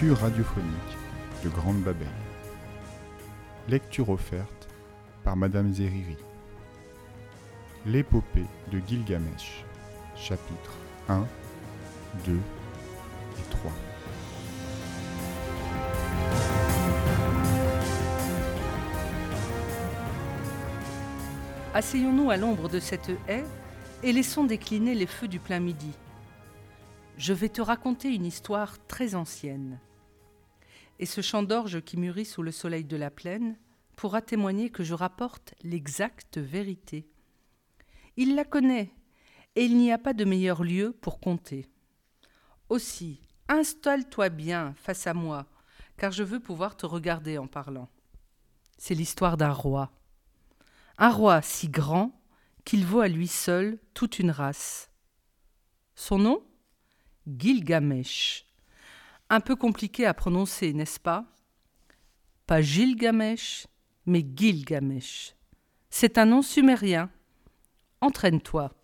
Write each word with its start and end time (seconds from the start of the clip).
Les 0.00 0.06
lectures 0.06 0.24
radiophoniques 0.24 0.96
de 1.44 1.48
Grande 1.50 1.82
Babel. 1.82 2.08
Lecture 3.68 4.08
offerte 4.08 4.68
par 5.24 5.36
Madame 5.36 5.74
Zeriri. 5.74 6.16
L'épopée 7.84 8.46
de 8.72 8.80
Gilgamesh. 8.86 9.62
Chapitres 10.16 10.78
1, 11.10 11.26
2 12.24 12.32
et 12.32 13.50
3. 13.50 13.72
Asseyons-nous 21.74 22.30
à 22.30 22.38
l'ombre 22.38 22.70
de 22.70 22.80
cette 22.80 23.10
haie 23.28 23.44
et 24.02 24.14
laissons 24.14 24.44
décliner 24.44 24.94
les 24.94 25.06
feux 25.06 25.28
du 25.28 25.40
plein 25.40 25.60
midi. 25.60 25.92
Je 27.18 27.34
vais 27.34 27.50
te 27.50 27.60
raconter 27.60 28.08
une 28.08 28.24
histoire 28.24 28.78
très 28.86 29.14
ancienne. 29.14 29.78
Et 31.00 31.06
ce 31.06 31.22
chant 31.22 31.42
d'orge 31.42 31.80
qui 31.80 31.96
mûrit 31.96 32.26
sous 32.26 32.42
le 32.42 32.52
soleil 32.52 32.84
de 32.84 32.96
la 32.96 33.10
plaine 33.10 33.56
pourra 33.96 34.20
témoigner 34.20 34.68
que 34.68 34.84
je 34.84 34.92
rapporte 34.92 35.54
l'exacte 35.62 36.36
vérité. 36.36 37.08
Il 38.18 38.34
la 38.34 38.44
connaît, 38.44 38.92
et 39.56 39.64
il 39.64 39.78
n'y 39.78 39.92
a 39.92 39.96
pas 39.96 40.12
de 40.12 40.26
meilleur 40.26 40.62
lieu 40.62 40.92
pour 40.92 41.18
compter. 41.18 41.66
Aussi, 42.68 43.18
installe-toi 43.48 44.28
bien 44.28 44.74
face 44.76 45.06
à 45.06 45.14
moi, 45.14 45.46
car 45.96 46.12
je 46.12 46.22
veux 46.22 46.38
pouvoir 46.38 46.76
te 46.76 46.84
regarder 46.84 47.38
en 47.38 47.46
parlant. 47.46 47.88
C'est 48.76 48.94
l'histoire 48.94 49.38
d'un 49.38 49.52
roi. 49.52 49.90
Un 50.98 51.10
roi 51.10 51.40
si 51.40 51.70
grand 51.70 52.12
qu'il 52.66 52.84
vaut 52.84 53.00
à 53.00 53.08
lui 53.08 53.26
seul 53.26 53.78
toute 53.94 54.18
une 54.18 54.30
race. 54.30 54.90
Son 55.94 56.18
nom? 56.18 56.44
Gilgamesh. 57.26 58.49
Un 59.32 59.38
peu 59.38 59.54
compliqué 59.54 60.06
à 60.06 60.12
prononcer, 60.12 60.72
n'est-ce 60.72 60.98
pas? 60.98 61.24
Pas 62.46 62.60
Gilgamesh, 62.60 63.68
mais 64.04 64.26
Gilgamesh. 64.34 65.36
C'est 65.88 66.18
un 66.18 66.26
nom 66.26 66.42
sumérien. 66.42 67.08
Entraîne-toi. 68.00 68.74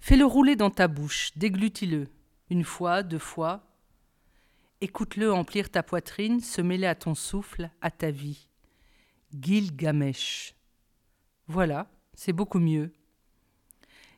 Fais-le 0.00 0.24
rouler 0.24 0.56
dans 0.56 0.70
ta 0.70 0.88
bouche, 0.88 1.32
déglutis-le. 1.36 2.08
Une 2.48 2.64
fois, 2.64 3.02
deux 3.02 3.18
fois. 3.18 3.62
Écoute-le 4.80 5.30
emplir 5.30 5.68
ta 5.68 5.82
poitrine, 5.82 6.40
se 6.40 6.62
mêler 6.62 6.86
à 6.86 6.94
ton 6.94 7.14
souffle, 7.14 7.70
à 7.82 7.90
ta 7.90 8.10
vie. 8.10 8.48
Gilgamesh. 9.38 10.54
Voilà, 11.46 11.90
c'est 12.14 12.32
beaucoup 12.32 12.58
mieux. 12.58 12.90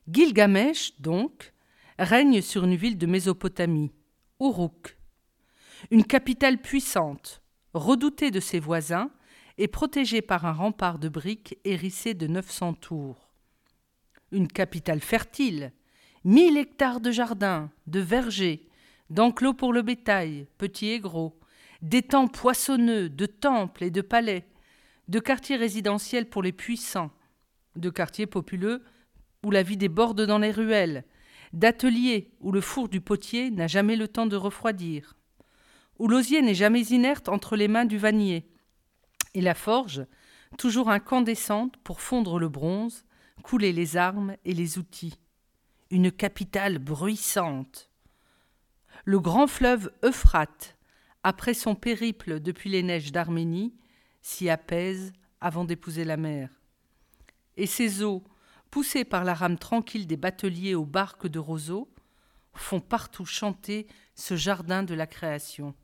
Gilgamesh, 0.09 0.93
donc, 1.01 1.53
règne 1.99 2.41
sur 2.41 2.63
une 2.63 2.77
ville 2.77 2.99
de 2.99 3.07
Mésopotamie, 3.07 3.91
Uruk, 4.39 4.97
une 5.91 6.05
capitale 6.05 6.59
puissante, 6.59 7.43
redoutée 7.75 8.31
de 8.31 8.41
ses 8.41 8.61
voisins 8.61 9.11
et 9.59 9.69
protégée 9.69 10.23
par 10.23 10.47
un 10.47 10.53
rempart 10.53 10.99
de 10.99 11.09
briques 11.09 11.59
hérissé 11.65 12.15
de 12.15 12.27
900 12.27 12.75
tours. 12.75 13.33
Une 14.31 14.49
capitale 14.49 15.01
fertile, 15.01 15.73
mille 16.25 16.57
hectares 16.57 17.01
de 17.01 17.11
jardins, 17.11 17.71
de 17.87 18.01
vergers, 18.01 18.69
d'enclos 19.11 19.55
pour 19.55 19.73
le 19.73 19.83
bétail, 19.83 20.47
petits 20.57 20.91
et 20.91 21.01
gros, 21.01 21.39
d'étangs 21.83 22.29
poissonneux, 22.29 23.09
de 23.09 23.27
temples 23.27 23.85
et 23.85 23.91
de 23.91 24.01
palais, 24.01 24.47
de 25.09 25.19
quartiers 25.19 25.57
résidentiels 25.57 26.29
pour 26.29 26.43
les 26.43 26.53
puissants, 26.53 27.11
de 27.77 27.91
quartiers 27.91 28.27
populeux 28.27 28.83
où 29.45 29.51
la 29.51 29.63
vie 29.63 29.77
déborde 29.77 30.23
dans 30.23 30.39
les 30.39 30.53
ruelles, 30.53 31.05
d'ateliers 31.53 32.31
où 32.41 32.53
le 32.53 32.61
four 32.61 32.89
du 32.89 33.01
potier 33.01 33.51
n'a 33.51 33.67
jamais 33.67 33.97
le 33.97 34.09
temps 34.09 34.27
de 34.27 34.37
refroidir, 34.37 35.15
où 36.03 36.09
l'osier 36.09 36.43
n'est 36.43 36.53
jamais 36.53 36.83
inerte 36.87 37.29
entre 37.29 37.55
les 37.55 37.69
mains 37.69 37.85
du 37.85 37.97
vannier, 37.97 38.45
et 39.35 39.41
la 39.41 39.55
forge, 39.55 40.05
toujours 40.59 40.91
incandescente 40.91 41.77
pour 41.85 42.01
fondre 42.01 42.41
le 42.41 42.49
bronze, 42.49 43.05
couler 43.45 43.73
les 43.73 43.97
armes 43.97 44.35
et 44.45 44.53
les 44.53 44.79
outils. 44.79 45.15
Une 45.93 46.11
capitale 46.11 46.81
bruissante. 46.81 47.89
Le 49.05 49.21
grand 49.21 49.47
fleuve 49.47 49.93
Euphrate, 50.03 50.77
après 51.23 51.55
son 51.55 51.77
périple 51.77 52.41
depuis 52.41 52.69
les 52.69 52.83
neiges 52.83 53.13
d'Arménie, 53.13 53.73
s'y 54.23 54.51
apaise 54.51 55.13
avant 55.41 55.65
d'épouser 55.65 56.05
la 56.05 56.17
mer. 56.17 56.49
Et 57.57 57.67
ses 57.67 58.03
eaux, 58.03 58.25
poussés 58.73 59.05
par 59.05 59.23
la 59.23 59.35
rame 59.35 59.57
tranquille 59.57 60.09
des 60.09 60.17
bateliers 60.17 60.75
aux 60.75 60.85
barques 60.85 61.29
de 61.29 61.39
roseaux, 61.39 61.89
font 62.55 62.81
partout 62.81 63.25
chanter 63.25 63.87
ce 64.17 64.35
jardin 64.35 64.83
de 64.83 64.95
la 64.95 65.07
création. 65.07 65.77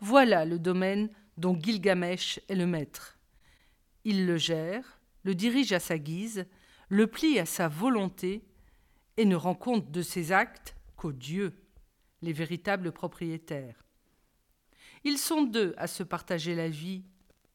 Voilà 0.00 0.44
le 0.44 0.58
domaine 0.58 1.10
dont 1.36 1.58
Gilgamesh 1.58 2.40
est 2.48 2.54
le 2.54 2.66
maître. 2.66 3.18
Il 4.04 4.26
le 4.26 4.36
gère, 4.36 5.00
le 5.24 5.34
dirige 5.34 5.72
à 5.72 5.80
sa 5.80 5.98
guise, 5.98 6.46
le 6.88 7.06
plie 7.06 7.38
à 7.38 7.46
sa 7.46 7.68
volonté, 7.68 8.44
et 9.16 9.24
ne 9.24 9.36
rend 9.36 9.54
compte 9.54 9.90
de 9.90 10.02
ses 10.02 10.30
actes 10.30 10.76
qu'aux 10.96 11.12
dieux, 11.12 11.52
les 12.22 12.32
véritables 12.32 12.92
propriétaires. 12.92 13.84
Ils 15.04 15.18
sont 15.18 15.42
deux 15.42 15.74
à 15.76 15.86
se 15.86 16.02
partager 16.02 16.54
la 16.54 16.68
vie 16.68 17.04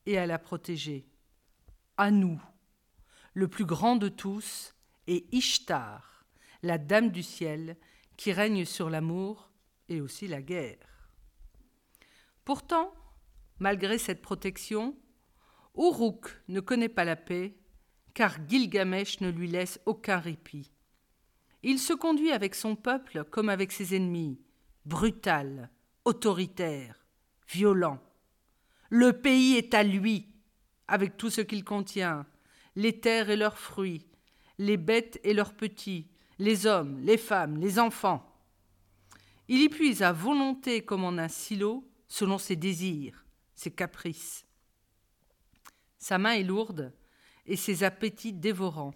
et 0.05 0.17
à 0.17 0.25
la 0.25 0.39
protéger. 0.39 1.07
À 1.97 2.11
nous, 2.11 2.41
le 3.33 3.47
plus 3.47 3.65
grand 3.65 3.95
de 3.95 4.09
tous 4.09 4.75
est 5.07 5.33
Ishtar, 5.33 6.25
la 6.61 6.77
dame 6.77 7.09
du 7.09 7.23
ciel, 7.23 7.77
qui 8.17 8.31
règne 8.31 8.65
sur 8.65 8.89
l'amour 8.89 9.51
et 9.89 10.01
aussi 10.01 10.27
la 10.27 10.41
guerre. 10.41 10.92
Pourtant, 12.45 12.93
malgré 13.59 13.97
cette 13.97 14.21
protection, 14.21 14.95
Uruk 15.75 16.41
ne 16.49 16.59
connaît 16.59 16.89
pas 16.89 17.05
la 17.05 17.15
paix, 17.15 17.55
car 18.13 18.37
Gilgamesh 18.47 19.21
ne 19.21 19.29
lui 19.29 19.47
laisse 19.47 19.79
aucun 19.85 20.19
répit. 20.19 20.71
Il 21.63 21.79
se 21.79 21.93
conduit 21.93 22.31
avec 22.31 22.55
son 22.55 22.75
peuple 22.75 23.23
comme 23.31 23.49
avec 23.49 23.71
ses 23.71 23.95
ennemis, 23.95 24.39
brutal, 24.85 25.69
autoritaire, 26.05 27.05
violent. 27.47 27.99
Le 28.89 29.13
pays 29.13 29.55
est 29.55 29.73
à 29.73 29.83
lui, 29.83 30.27
avec 30.87 31.17
tout 31.17 31.29
ce 31.29 31.41
qu'il 31.41 31.63
contient, 31.63 32.25
les 32.75 32.99
terres 32.99 33.29
et 33.29 33.37
leurs 33.37 33.57
fruits, 33.57 34.05
les 34.57 34.77
bêtes 34.77 35.19
et 35.23 35.33
leurs 35.33 35.53
petits, 35.53 36.07
les 36.37 36.65
hommes, 36.65 36.99
les 36.99 37.17
femmes, 37.17 37.57
les 37.57 37.79
enfants. 37.79 38.29
Il 39.47 39.61
y 39.61 39.69
puise 39.69 40.03
à 40.03 40.11
volonté 40.11 40.83
comme 40.83 41.05
en 41.05 41.17
un 41.17 41.27
silo, 41.27 41.89
selon 42.13 42.37
ses 42.37 42.55
désirs, 42.55 43.25
ses 43.55 43.71
caprices. 43.71 44.45
Sa 45.97 46.19
main 46.19 46.33
est 46.33 46.43
lourde 46.43 46.93
et 47.47 47.55
ses 47.55 47.83
appétits 47.83 48.33
dévorants. 48.33 48.93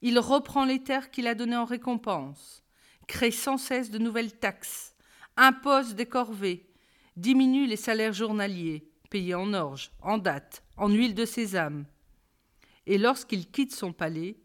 Il 0.00 0.18
reprend 0.18 0.64
les 0.64 0.82
terres 0.82 1.10
qu'il 1.10 1.26
a 1.26 1.34
données 1.34 1.56
en 1.56 1.66
récompense, 1.66 2.64
crée 3.06 3.32
sans 3.32 3.58
cesse 3.58 3.90
de 3.90 3.98
nouvelles 3.98 4.38
taxes, 4.38 4.94
impose 5.36 5.94
des 5.94 6.06
corvées, 6.06 6.70
diminue 7.18 7.66
les 7.66 7.76
salaires 7.76 8.14
journaliers, 8.14 8.90
payés 9.10 9.34
en 9.34 9.52
orge, 9.52 9.90
en 10.00 10.16
date, 10.16 10.64
en 10.78 10.88
huile 10.88 11.14
de 11.14 11.26
sésame, 11.26 11.84
et 12.86 12.96
lorsqu'il 12.96 13.50
quitte 13.50 13.74
son 13.74 13.92
palais, 13.92 14.38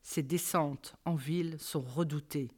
ses 0.00 0.22
descentes 0.22 0.96
en 1.04 1.16
ville 1.16 1.60
sont 1.60 1.82
redoutées. 1.82 2.50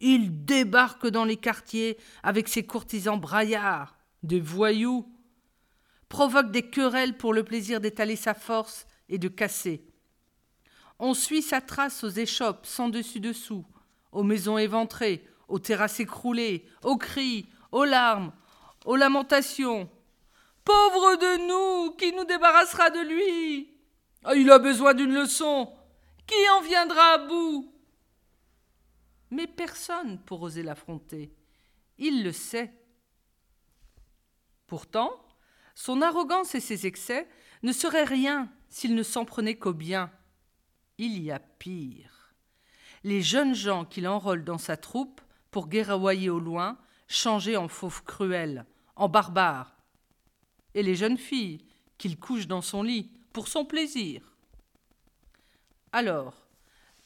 Il 0.00 0.44
débarque 0.44 1.06
dans 1.06 1.24
les 1.24 1.36
quartiers 1.36 1.96
avec 2.24 2.48
ses 2.48 2.66
courtisans 2.66 3.20
braillards, 3.20 3.99
des 4.22 4.40
voyous, 4.40 5.06
provoque 6.08 6.50
des 6.50 6.68
querelles 6.68 7.16
pour 7.16 7.32
le 7.32 7.44
plaisir 7.44 7.80
d'étaler 7.80 8.16
sa 8.16 8.34
force 8.34 8.86
et 9.08 9.18
de 9.18 9.28
casser. 9.28 9.86
On 10.98 11.14
suit 11.14 11.42
sa 11.42 11.60
trace 11.60 12.04
aux 12.04 12.10
échoppes 12.10 12.66
sans 12.66 12.88
dessus-dessous, 12.88 13.64
aux 14.12 14.22
maisons 14.22 14.58
éventrées, 14.58 15.26
aux 15.48 15.58
terrasses 15.58 16.00
écroulées, 16.00 16.66
aux 16.82 16.96
cris, 16.96 17.48
aux 17.72 17.84
larmes, 17.84 18.32
aux 18.84 18.96
lamentations. 18.96 19.88
Pauvre 20.64 21.16
de 21.16 21.48
nous, 21.48 21.96
qui 21.96 22.12
nous 22.12 22.24
débarrassera 22.24 22.90
de 22.90 23.00
lui? 23.00 23.68
Ah, 24.24 24.34
il 24.34 24.50
a 24.50 24.58
besoin 24.58 24.94
d'une 24.94 25.14
leçon. 25.14 25.72
Qui 26.26 26.50
en 26.50 26.60
viendra 26.60 27.14
à 27.14 27.18
bout? 27.26 27.72
Mais 29.30 29.46
personne 29.46 30.20
pour 30.26 30.42
oser 30.42 30.62
l'affronter. 30.62 31.32
Il 31.98 32.22
le 32.22 32.32
sait. 32.32 32.72
Pourtant, 34.70 35.10
son 35.74 36.00
arrogance 36.00 36.54
et 36.54 36.60
ses 36.60 36.86
excès 36.86 37.26
ne 37.64 37.72
seraient 37.72 38.04
rien 38.04 38.48
s'il 38.68 38.94
ne 38.94 39.02
s'en 39.02 39.24
prenait 39.24 39.58
qu'au 39.58 39.72
bien. 39.72 40.12
Il 40.96 41.20
y 41.20 41.32
a 41.32 41.40
pire. 41.40 42.36
Les 43.02 43.20
jeunes 43.20 43.56
gens 43.56 43.84
qu'il 43.84 44.06
enrôle 44.06 44.44
dans 44.44 44.58
sa 44.58 44.76
troupe 44.76 45.22
pour 45.50 45.66
guerroyer 45.66 46.30
au 46.30 46.38
loin, 46.38 46.78
changés 47.08 47.56
en 47.56 47.66
fauves 47.66 48.04
cruels, 48.04 48.64
en 48.94 49.08
barbares. 49.08 49.76
Et 50.74 50.84
les 50.84 50.94
jeunes 50.94 51.18
filles 51.18 51.66
qu'il 51.98 52.16
couche 52.16 52.46
dans 52.46 52.62
son 52.62 52.84
lit, 52.84 53.10
pour 53.32 53.48
son 53.48 53.64
plaisir. 53.64 54.36
Alors, 55.90 56.46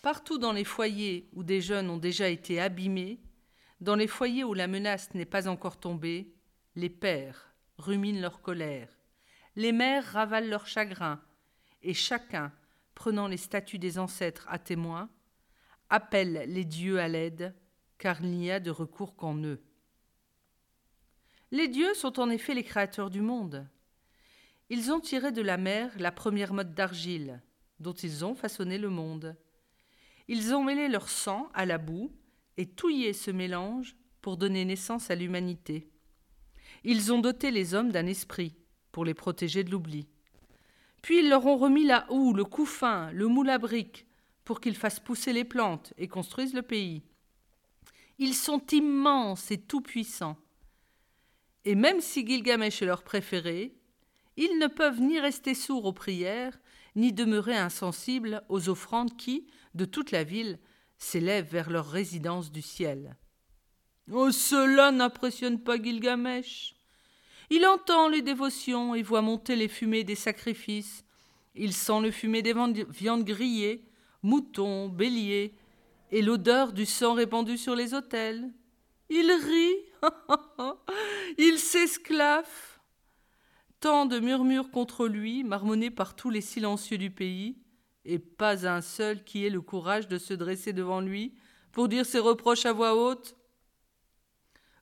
partout 0.03 0.37
dans 0.37 0.53
les 0.53 0.65
foyers 0.65 1.31
où 1.33 1.43
des 1.43 1.63
jeunes 1.63 1.89
ont 1.89 1.97
déjà 1.97 2.29
été 2.29 2.61
abîmés, 2.61 3.23
dans 3.81 3.97
les 3.97 4.07
foyers 4.07 4.45
où 4.45 4.53
la 4.53 4.67
menace 4.67 5.15
n'est 5.15 5.25
pas 5.25 5.49
encore 5.49 5.81
tombée, 5.81 6.31
Les 6.77 6.91
pères 6.91 7.54
ruminent 7.79 8.21
leur 8.21 8.41
colère, 8.41 8.89
les 9.57 9.73
mères 9.73 10.05
ravalent 10.05 10.49
leur 10.49 10.67
chagrin, 10.67 11.21
et 11.83 11.95
chacun, 11.95 12.53
prenant 12.95 13.29
les 13.29 13.37
statues 13.37 13.79
des 13.79 13.99
ancêtres 13.99 14.47
à 14.49 14.59
témoin, 14.59 15.11
appelle 15.91 16.45
les 16.49 16.65
dieux 16.65 16.99
à 16.99 17.09
l'aide, 17.09 17.55
car 17.99 18.21
il 18.21 18.31
n'y 18.31 18.51
a 18.51 18.61
de 18.61 18.71
recours 18.71 19.17
qu'en 19.17 19.37
eux. 19.37 19.63
Les 21.51 21.69
dieux 21.69 21.95
sont 21.95 22.19
en 22.19 22.31
effet 22.31 22.55
les 22.55 22.65
créateurs 22.65 23.11
du 23.11 23.21
monde. 23.21 23.69
Ils 24.71 24.91
ont 24.91 25.01
tiré 25.01 25.31
de 25.31 25.43
la 25.43 25.57
mer 25.57 25.93
la 25.99 26.11
première 26.11 26.53
mode 26.53 26.75
d'argile, 26.75 27.43
dont 27.79 27.93
ils 27.93 28.25
ont 28.25 28.35
façonné 28.35 28.79
le 28.79 28.89
monde. 28.89 29.37
Ils 30.27 30.55
ont 30.55 30.65
mêlé 30.65 30.89
leur 30.89 31.09
sang 31.09 31.51
à 31.55 31.67
la 31.67 31.79
boue 31.79 32.11
et 32.57 32.67
touillé 32.67 33.13
ce 33.13 33.31
mélange 33.31 33.95
pour 34.21 34.37
donner 34.37 34.65
naissance 34.65 35.11
à 35.11 35.15
l'humanité. 35.15 35.94
Ils 36.85 37.13
ont 37.13 37.19
doté 37.19 37.51
les 37.51 37.75
hommes 37.75 37.91
d'un 37.91 38.07
esprit 38.07 38.55
pour 38.93 39.05
les 39.05 39.15
protéger 39.15 39.65
de 39.65 39.71
l'oubli. 39.71 40.07
Puis 41.03 41.19
ils 41.19 41.29
leur 41.29 41.47
ont 41.47 41.57
remis 41.57 41.85
la 41.85 42.07
houe, 42.11 42.33
le 42.33 42.45
couffin, 42.45 43.11
le 43.13 43.27
moule 43.27 43.51
à 43.51 43.59
briques 43.59 44.07
pour 44.45 44.61
qu'ils 44.61 44.77
fassent 44.77 45.01
pousser 45.01 45.33
les 45.33 45.45
plantes 45.45 45.95
et 45.97 46.09
construisent 46.09 46.55
le 46.55 46.63
pays. 46.63 47.03
Ils 48.19 48.35
sont 48.35 48.63
immenses 48.71 49.51
et 49.51 49.59
tout-puissants. 49.59 50.37
Et 51.65 51.75
même 51.75 52.01
si 52.01 52.27
Gilgamesh 52.27 52.83
est 52.83 52.87
leur 52.87 53.03
préféré, 53.03 53.75
ils 54.37 54.59
ne 54.59 54.67
peuvent 54.67 55.01
ni 55.01 55.19
rester 55.19 55.55
sourds 55.55 55.87
aux 55.87 55.93
prières, 55.93 56.59
ni 56.97 57.13
demeurer 57.13 57.57
insensibles 57.57 58.43
aux 58.49 58.69
offrandes 58.69 59.17
qui, 59.17 59.47
de 59.75 59.85
toute 59.85 60.11
la 60.11 60.25
ville, 60.25 60.59
s'élèvent 60.99 61.51
vers 61.51 61.71
leur 61.71 61.89
résidence 61.89 62.53
du 62.53 62.63
ciel. 62.63 63.17
Oh, 64.11 64.31
cela 64.31 64.91
n'impressionne 64.91 65.59
pas 65.59 65.83
Gilgamesh. 65.83 66.74
Il 67.51 67.67
entend 67.67 68.09
les 68.09 68.23
dévotions 68.23 68.95
et 68.95 69.03
voit 69.03 69.23
monter 69.23 69.57
les 69.57 69.69
fumées 69.69 70.05
des 70.05 70.15
sacrifices. 70.15 71.05
Il 71.55 71.73
sent 71.73 72.01
le 72.01 72.11
fumet 72.11 72.43
des 72.43 72.55
viandes 72.89 73.25
grillées, 73.25 73.85
moutons, 74.23 74.89
béliers, 74.89 75.55
et 76.11 76.23
l'odeur 76.23 76.73
du 76.73 76.87
sang 76.87 77.15
répandu 77.15 77.59
sur 77.59 77.75
les 77.75 77.95
autels. 77.95 78.53
Il 79.09 79.31
rit, 79.31 79.77
il 81.39 81.59
s'esclaffe. 81.59 82.81
Tant 83.81 84.07
de 84.07 84.19
murmures 84.19 84.71
contre 84.71 85.07
lui, 85.07 85.45
marmonnés 85.45 85.91
par 85.91 86.17
tous 86.17 86.31
les 86.31 86.41
silencieux 86.41 86.99
du 86.99 87.11
pays, 87.11 87.59
et 88.05 88.19
pas 88.19 88.67
un 88.67 88.81
seul 88.81 89.25
qui 89.25 89.45
ait 89.45 89.51
le 89.51 89.61
courage 89.61 90.09
de 90.09 90.19
se 90.19 90.35
dresser 90.35 90.73
devant 90.73 91.01
lui 91.01 91.35
pour 91.73 91.89
dire 91.89 92.07
ses 92.07 92.19
reproches 92.19 92.67
à 92.67 92.73
voix 92.73 92.95
haute. 92.95 93.37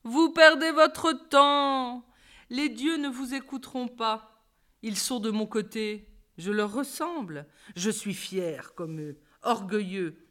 Vous 0.04 0.30
perdez 0.30 0.70
votre 0.70 1.12
temps. 1.28 2.04
Les 2.52 2.68
dieux 2.68 2.98
ne 2.98 3.08
vous 3.08 3.32
écouteront 3.32 3.88
pas. 3.88 4.44
Ils 4.82 4.98
sont 4.98 5.20
de 5.20 5.30
mon 5.30 5.46
côté. 5.46 6.06
Je 6.36 6.52
leur 6.52 6.70
ressemble. 6.70 7.46
Je 7.76 7.88
suis 7.88 8.12
fier 8.12 8.74
comme 8.74 9.00
eux, 9.00 9.18
orgueilleux. 9.40 10.28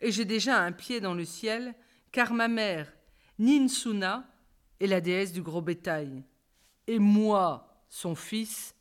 Et 0.00 0.10
j'ai 0.10 0.24
déjà 0.24 0.60
un 0.60 0.72
pied 0.72 1.00
dans 1.00 1.14
le 1.14 1.24
ciel, 1.24 1.76
car 2.10 2.34
ma 2.34 2.48
mère, 2.48 2.92
Ninsuna, 3.38 4.28
est 4.80 4.88
la 4.88 5.00
déesse 5.00 5.32
du 5.32 5.42
gros 5.42 5.62
bétail. 5.62 6.24
Et 6.88 6.98
moi, 6.98 7.84
son 7.88 8.16
fils, 8.16 8.74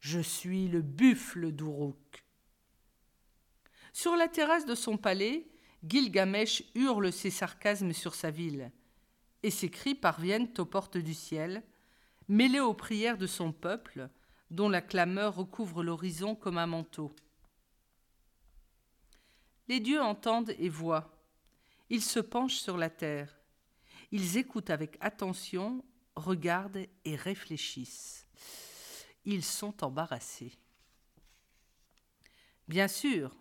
je 0.00 0.20
suis 0.20 0.68
le 0.68 0.82
buffle 0.82 1.50
d'Uruk. 1.50 2.26
Sur 3.94 4.16
la 4.16 4.28
terrasse 4.28 4.66
de 4.66 4.74
son 4.74 4.98
palais, 4.98 5.48
Gilgamesh 5.82 6.62
hurle 6.74 7.10
ses 7.10 7.30
sarcasmes 7.30 7.94
sur 7.94 8.14
sa 8.14 8.30
ville, 8.30 8.70
et 9.42 9.50
ses 9.50 9.70
cris 9.70 9.94
parviennent 9.94 10.52
aux 10.58 10.66
portes 10.66 10.98
du 10.98 11.14
ciel, 11.14 11.62
mêlés 12.28 12.60
aux 12.60 12.74
prières 12.74 13.18
de 13.18 13.26
son 13.26 13.52
peuple, 13.52 14.08
dont 14.50 14.68
la 14.68 14.82
clameur 14.82 15.34
recouvre 15.34 15.82
l'horizon 15.82 16.34
comme 16.34 16.58
un 16.58 16.66
manteau. 16.66 17.14
Les 19.68 19.80
dieux 19.80 20.02
entendent 20.02 20.54
et 20.58 20.68
voient. 20.68 21.10
Ils 21.90 22.02
se 22.02 22.20
penchent 22.20 22.58
sur 22.58 22.76
la 22.76 22.90
terre. 22.90 23.34
Ils 24.10 24.36
écoutent 24.36 24.70
avec 24.70 24.96
attention, 25.00 25.84
regardent 26.14 26.86
et 27.04 27.16
réfléchissent. 27.16 28.26
Ils 29.24 29.44
sont 29.44 29.82
embarrassés. 29.82 30.52
Bien 32.68 32.88
sûr, 32.88 33.36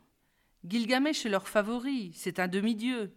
Gilgamesh 0.65 1.25
est 1.25 1.29
leur 1.29 1.47
favori, 1.47 2.13
c'est 2.15 2.39
un 2.39 2.47
demi-dieu. 2.47 3.13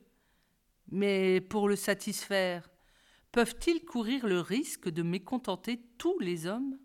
Mais 0.88 1.40
pour 1.40 1.68
le 1.68 1.76
satisfaire, 1.76 2.68
peuvent-ils 3.36 3.84
courir 3.84 4.26
le 4.26 4.40
risque 4.40 4.88
de 4.88 5.02
mécontenter 5.02 5.82
tous 5.98 6.18
les 6.20 6.46
hommes? 6.46 6.78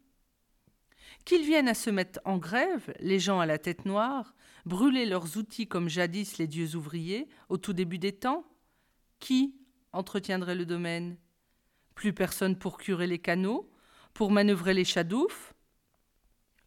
Qu'ils 1.24 1.45
viennent 1.45 1.69
à 1.69 1.74
se 1.74 1.89
mettre 1.89 2.19
en 2.25 2.38
grève, 2.38 2.94
les 3.00 3.21
gens 3.21 3.39
à 3.39 3.45
la 3.45 3.57
tête 3.57 3.86
noire, 3.86 4.36
brûler 4.65 5.06
leurs 5.06 5.38
outils 5.38 5.69
comme 5.69 5.88
jadis 5.88 6.39
les 6.39 6.48
dieux 6.48 6.75
ouvriers, 6.75 7.30
au 7.48 7.56
tout 7.56 7.71
début 7.71 8.00
des 8.00 8.12
temps? 8.12 8.45
Qui 9.21 9.56
entretiendrait 9.94 10.56
le 10.56 10.65
domaine? 10.65 11.15
Plus 11.95 12.12
personne 12.12 12.59
pour 12.59 12.77
curer 12.77 13.07
les 13.07 13.19
canaux, 13.19 13.71
pour 14.13 14.30
manœuvrer 14.30 14.74
les 14.74 14.83
chadoufs? 14.83 15.53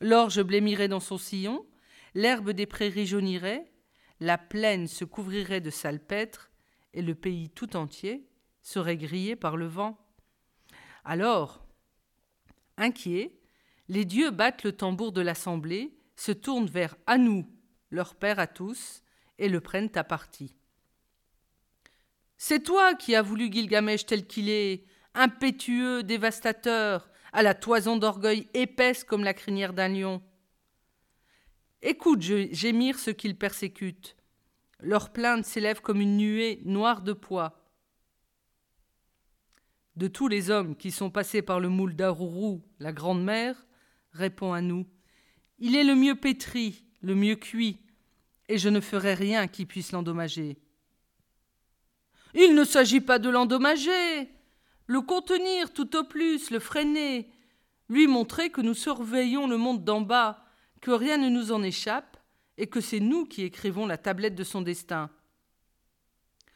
L'orge 0.00 0.42
blêmirait 0.42 0.88
dans 0.88 0.98
son 0.98 1.18
sillon, 1.18 1.66
l'herbe 2.14 2.52
des 2.52 2.64
prairies 2.64 3.04
jaunirait, 3.04 3.70
la 4.18 4.38
plaine 4.38 4.86
se 4.86 5.04
couvrirait 5.04 5.60
de 5.60 5.68
salpêtre 5.68 6.50
et 6.94 7.02
le 7.02 7.14
pays 7.14 7.50
tout 7.50 7.76
entier 7.76 8.26
serait 8.64 8.96
grillé 8.96 9.36
par 9.36 9.56
le 9.56 9.66
vent. 9.66 9.96
Alors, 11.04 11.64
inquiets, 12.76 13.38
les 13.88 14.04
dieux 14.04 14.30
battent 14.30 14.64
le 14.64 14.72
tambour 14.72 15.12
de 15.12 15.20
l'assemblée, 15.20 15.96
se 16.16 16.32
tournent 16.32 16.66
vers 16.66 16.96
Anou, 17.06 17.46
leur 17.90 18.16
père 18.16 18.40
à 18.40 18.48
tous, 18.48 19.02
et 19.38 19.48
le 19.48 19.60
prennent 19.60 19.92
à 19.94 20.02
partie. 20.02 20.56
C'est 22.36 22.62
toi 22.62 22.94
qui 22.94 23.14
as 23.14 23.22
voulu 23.22 23.52
Gilgamesh 23.52 24.06
tel 24.06 24.26
qu'il 24.26 24.48
est, 24.48 24.84
impétueux, 25.14 26.02
dévastateur, 26.02 27.08
à 27.32 27.42
la 27.42 27.54
toison 27.54 27.96
d'orgueil 27.96 28.48
épaisse 28.54 29.04
comme 29.04 29.24
la 29.24 29.34
crinière 29.34 29.72
d'un 29.72 29.88
lion. 29.88 30.22
Écoute 31.82 32.22
gémir 32.22 32.98
ceux 32.98 33.12
qu'ils 33.12 33.36
persécutent. 33.36 34.16
Leurs 34.80 35.12
plaintes 35.12 35.44
s'élèvent 35.44 35.82
comme 35.82 36.00
une 36.00 36.16
nuée 36.16 36.62
noire 36.64 37.02
de 37.02 37.12
poids. 37.12 37.63
De 39.96 40.08
tous 40.08 40.26
les 40.26 40.50
hommes 40.50 40.76
qui 40.76 40.90
sont 40.90 41.10
passés 41.10 41.42
par 41.42 41.60
le 41.60 41.68
moule 41.68 41.94
d'Aruru, 41.94 42.60
la 42.80 42.92
grande 42.92 43.22
mère, 43.22 43.64
répond 44.12 44.52
à 44.52 44.60
nous, 44.60 44.86
il 45.58 45.76
est 45.76 45.84
le 45.84 45.94
mieux 45.94 46.16
pétri, 46.16 46.84
le 47.00 47.14
mieux 47.14 47.36
cuit, 47.36 47.78
et 48.48 48.58
je 48.58 48.68
ne 48.68 48.80
ferai 48.80 49.14
rien 49.14 49.46
qui 49.46 49.66
puisse 49.66 49.92
l'endommager. 49.92 50.58
Il 52.34 52.54
ne 52.56 52.64
s'agit 52.64 53.00
pas 53.00 53.20
de 53.20 53.30
l'endommager, 53.30 54.28
le 54.86 55.00
contenir 55.00 55.72
tout 55.72 55.96
au 55.96 56.02
plus, 56.02 56.50
le 56.50 56.58
freiner, 56.58 57.30
lui 57.88 58.08
montrer 58.08 58.50
que 58.50 58.60
nous 58.60 58.74
surveillons 58.74 59.46
le 59.46 59.56
monde 59.56 59.84
d'en 59.84 60.00
bas, 60.00 60.44
que 60.80 60.90
rien 60.90 61.18
ne 61.18 61.28
nous 61.28 61.52
en 61.52 61.62
échappe 61.62 62.16
et 62.58 62.66
que 62.66 62.80
c'est 62.80 63.00
nous 63.00 63.26
qui 63.26 63.42
écrivons 63.42 63.86
la 63.86 63.96
tablette 63.96 64.34
de 64.34 64.44
son 64.44 64.62
destin. 64.62 65.10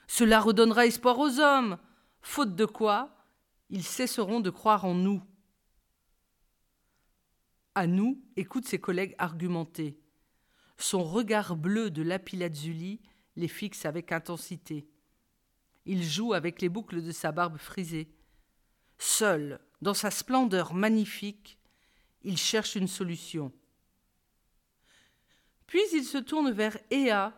Cela 0.09 0.41
redonnera 0.41 0.87
espoir 0.87 1.19
aux 1.19 1.39
hommes, 1.39 1.79
faute 2.21 2.57
de 2.57 2.65
quoi 2.65 3.18
ils 3.71 3.85
cesseront 3.85 4.41
de 4.41 4.51
croire 4.51 4.85
en 4.85 4.95
nous. 4.95 5.23
À 7.75 7.87
nous, 7.87 8.21
écoute 8.37 8.67
ses 8.67 8.81
collègues 8.81 9.15
argumenter. 9.19 10.01
Son 10.79 11.05
regard 11.05 11.57
bleu 11.57 11.91
de 11.91 12.03
lapis-lazuli 12.03 13.01
les 13.37 13.49
fixe 13.49 13.85
avec 13.85 14.11
intensité. 14.13 14.89
Il 15.87 16.03
joue 16.03 16.33
avec 16.33 16.61
les 16.61 16.69
boucles 16.69 17.03
de 17.03 17.13
sa 17.13 17.33
barbe 17.33 17.57
frisée. 17.57 18.13
Seul, 18.99 19.61
dans 19.81 19.95
sa 19.95 20.11
splendeur 20.11 20.75
magnifique, 20.75 21.59
il 22.23 22.37
cherche 22.37 22.75
une 22.75 22.89
solution. 22.89 23.53
Puis 25.67 25.83
il 25.93 26.05
se 26.05 26.19
tourne 26.19 26.51
vers 26.51 26.77
Ea, 26.91 27.33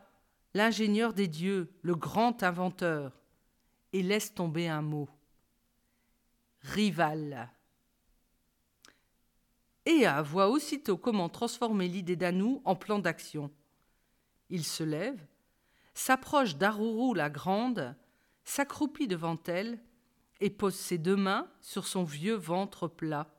l'ingénieur 0.54 1.12
des 1.12 1.28
dieux, 1.28 1.70
le 1.82 1.94
grand 1.94 2.42
inventeur, 2.42 3.20
et 3.92 4.02
laisse 4.02 4.32
tomber 4.34 4.68
un 4.68 4.82
mot. 4.82 5.08
Rival. 6.62 7.50
Ea 9.86 10.22
voit 10.22 10.48
aussitôt 10.48 10.96
comment 10.96 11.28
transformer 11.28 11.88
l'idée 11.88 12.16
d'Anou 12.16 12.60
en 12.64 12.76
plan 12.76 12.98
d'action. 12.98 13.50
Il 14.50 14.64
se 14.64 14.82
lève, 14.82 15.26
s'approche 15.94 16.56
d'Aruru 16.56 17.16
la 17.16 17.30
grande, 17.30 17.96
s'accroupit 18.44 19.08
devant 19.08 19.38
elle 19.46 19.80
et 20.40 20.50
pose 20.50 20.74
ses 20.74 20.98
deux 20.98 21.16
mains 21.16 21.50
sur 21.60 21.86
son 21.86 22.04
vieux 22.04 22.34
ventre 22.34 22.88
plat. 22.88 23.34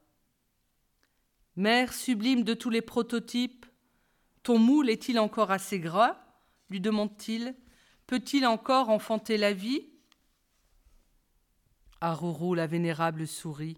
Mère 1.55 1.93
sublime 1.93 2.43
de 2.43 2.53
tous 2.53 2.69
les 2.69 2.81
prototypes, 2.81 3.65
ton 4.43 4.57
moule 4.57 4.89
est-il 4.89 5.19
encore 5.19 5.51
assez 5.51 5.79
gras? 5.79 6.17
lui 6.71 6.79
demande-t-il. 6.79 7.55
Peut-il 8.07 8.47
encore 8.47 8.89
enfanter 8.89 9.37
la 9.37 9.53
vie? 9.53 9.90
Aruru 12.01 12.55
la 12.55 12.65
vénérable 12.65 13.27
sourit. 13.27 13.77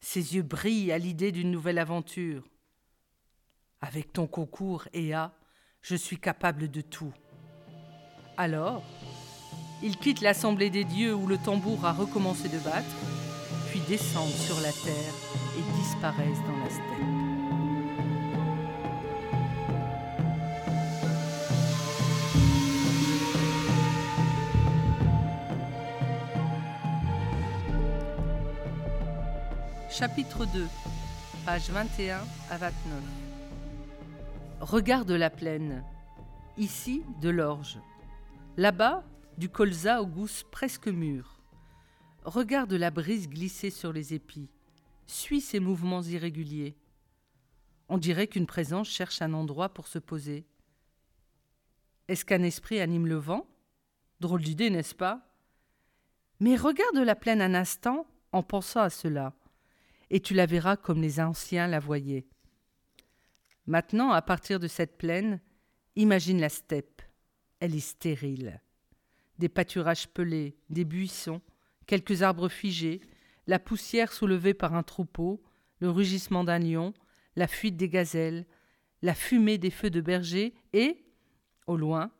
Ses 0.00 0.36
yeux 0.36 0.42
brillent 0.42 0.92
à 0.92 0.98
l'idée 0.98 1.32
d'une 1.32 1.50
nouvelle 1.50 1.78
aventure. 1.78 2.44
Avec 3.80 4.12
ton 4.12 4.28
concours, 4.28 4.86
Ea, 4.94 5.32
je 5.82 5.96
suis 5.96 6.18
capable 6.18 6.70
de 6.70 6.80
tout. 6.80 7.12
Alors, 8.36 8.84
ils 9.82 9.96
quittent 9.96 10.20
l'assemblée 10.20 10.70
des 10.70 10.84
dieux 10.84 11.14
où 11.14 11.26
le 11.26 11.38
tambour 11.38 11.84
a 11.84 11.92
recommencé 11.92 12.48
de 12.48 12.58
battre, 12.58 12.96
puis 13.70 13.80
descendent 13.88 14.30
sur 14.30 14.60
la 14.60 14.72
terre 14.72 15.14
et 15.58 15.78
disparaissent 15.78 16.42
dans 16.46 16.58
la 16.58 16.70
steppe. 16.70 17.15
Chapitre 29.98 30.44
2, 30.44 30.66
pages 31.46 31.70
21 31.70 32.18
à 32.50 32.58
29. 32.58 33.02
Regarde 34.60 35.10
la 35.10 35.30
plaine. 35.30 35.82
Ici, 36.58 37.02
de 37.22 37.30
l'orge. 37.30 37.78
Là-bas, 38.58 39.04
du 39.38 39.48
colza 39.48 40.02
au 40.02 40.06
goût 40.06 40.28
presque 40.50 40.88
mûr. 40.88 41.40
Regarde 42.24 42.74
la 42.74 42.90
brise 42.90 43.26
glisser 43.26 43.70
sur 43.70 43.94
les 43.94 44.12
épis. 44.12 44.50
Suis 45.06 45.40
ses 45.40 45.60
mouvements 45.60 46.02
irréguliers. 46.02 46.76
On 47.88 47.96
dirait 47.96 48.26
qu'une 48.26 48.44
présence 48.44 48.90
cherche 48.90 49.22
un 49.22 49.32
endroit 49.32 49.70
pour 49.70 49.88
se 49.88 49.98
poser. 49.98 50.44
Est-ce 52.08 52.26
qu'un 52.26 52.42
esprit 52.42 52.80
anime 52.80 53.06
le 53.06 53.16
vent? 53.16 53.48
Drôle 54.20 54.42
d'idée, 54.42 54.68
n'est-ce 54.68 54.94
pas? 54.94 55.26
Mais 56.38 56.54
regarde 56.54 56.98
la 56.98 57.14
plaine 57.14 57.40
un 57.40 57.54
instant 57.54 58.06
en 58.32 58.42
pensant 58.42 58.82
à 58.82 58.90
cela 58.90 59.32
et 60.10 60.20
tu 60.20 60.34
la 60.34 60.46
verras 60.46 60.76
comme 60.76 61.02
les 61.02 61.20
anciens 61.20 61.66
la 61.66 61.80
voyaient. 61.80 62.26
Maintenant, 63.66 64.10
à 64.12 64.22
partir 64.22 64.60
de 64.60 64.68
cette 64.68 64.96
plaine, 64.96 65.40
imagine 65.96 66.40
la 66.40 66.48
steppe. 66.48 67.02
Elle 67.60 67.74
est 67.74 67.80
stérile. 67.80 68.60
Des 69.38 69.48
pâturages 69.48 70.08
pelés, 70.08 70.56
des 70.70 70.84
buissons, 70.84 71.42
quelques 71.86 72.22
arbres 72.22 72.48
figés, 72.48 73.00
la 73.46 73.58
poussière 73.58 74.12
soulevée 74.12 74.54
par 74.54 74.74
un 74.74 74.82
troupeau, 74.82 75.42
le 75.80 75.90
rugissement 75.90 76.44
d'un 76.44 76.58
lion, 76.58 76.94
la 77.34 77.46
fuite 77.46 77.76
des 77.76 77.88
gazelles, 77.88 78.46
la 79.02 79.14
fumée 79.14 79.58
des 79.58 79.70
feux 79.70 79.90
de 79.90 80.00
berger 80.00 80.54
et, 80.72 81.04
au 81.66 81.76
loin, 81.76 82.10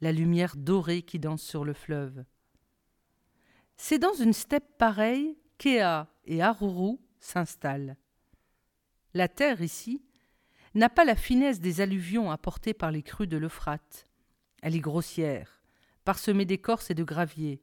la 0.00 0.12
lumière 0.12 0.56
dorée 0.56 1.02
qui 1.02 1.18
danse 1.18 1.42
sur 1.42 1.64
le 1.64 1.74
fleuve. 1.74 2.24
C'est 3.76 3.98
dans 3.98 4.14
une 4.14 4.32
steppe 4.32 4.78
pareille 4.78 5.36
qu'Ea 5.58 6.06
et 6.24 6.42
Aruru 6.42 6.98
s'installe. 7.24 7.96
La 9.14 9.28
terre, 9.28 9.60
ici, 9.62 10.04
n'a 10.74 10.88
pas 10.88 11.04
la 11.04 11.16
finesse 11.16 11.60
des 11.60 11.80
alluvions 11.80 12.30
apportées 12.30 12.74
par 12.74 12.90
les 12.90 13.02
crues 13.02 13.26
de 13.26 13.36
l'Euphrate. 13.36 14.08
Elle 14.62 14.76
est 14.76 14.80
grossière, 14.80 15.62
parsemée 16.04 16.44
d'écorces 16.44 16.90
et 16.90 16.94
de 16.94 17.04
gravier. 17.04 17.62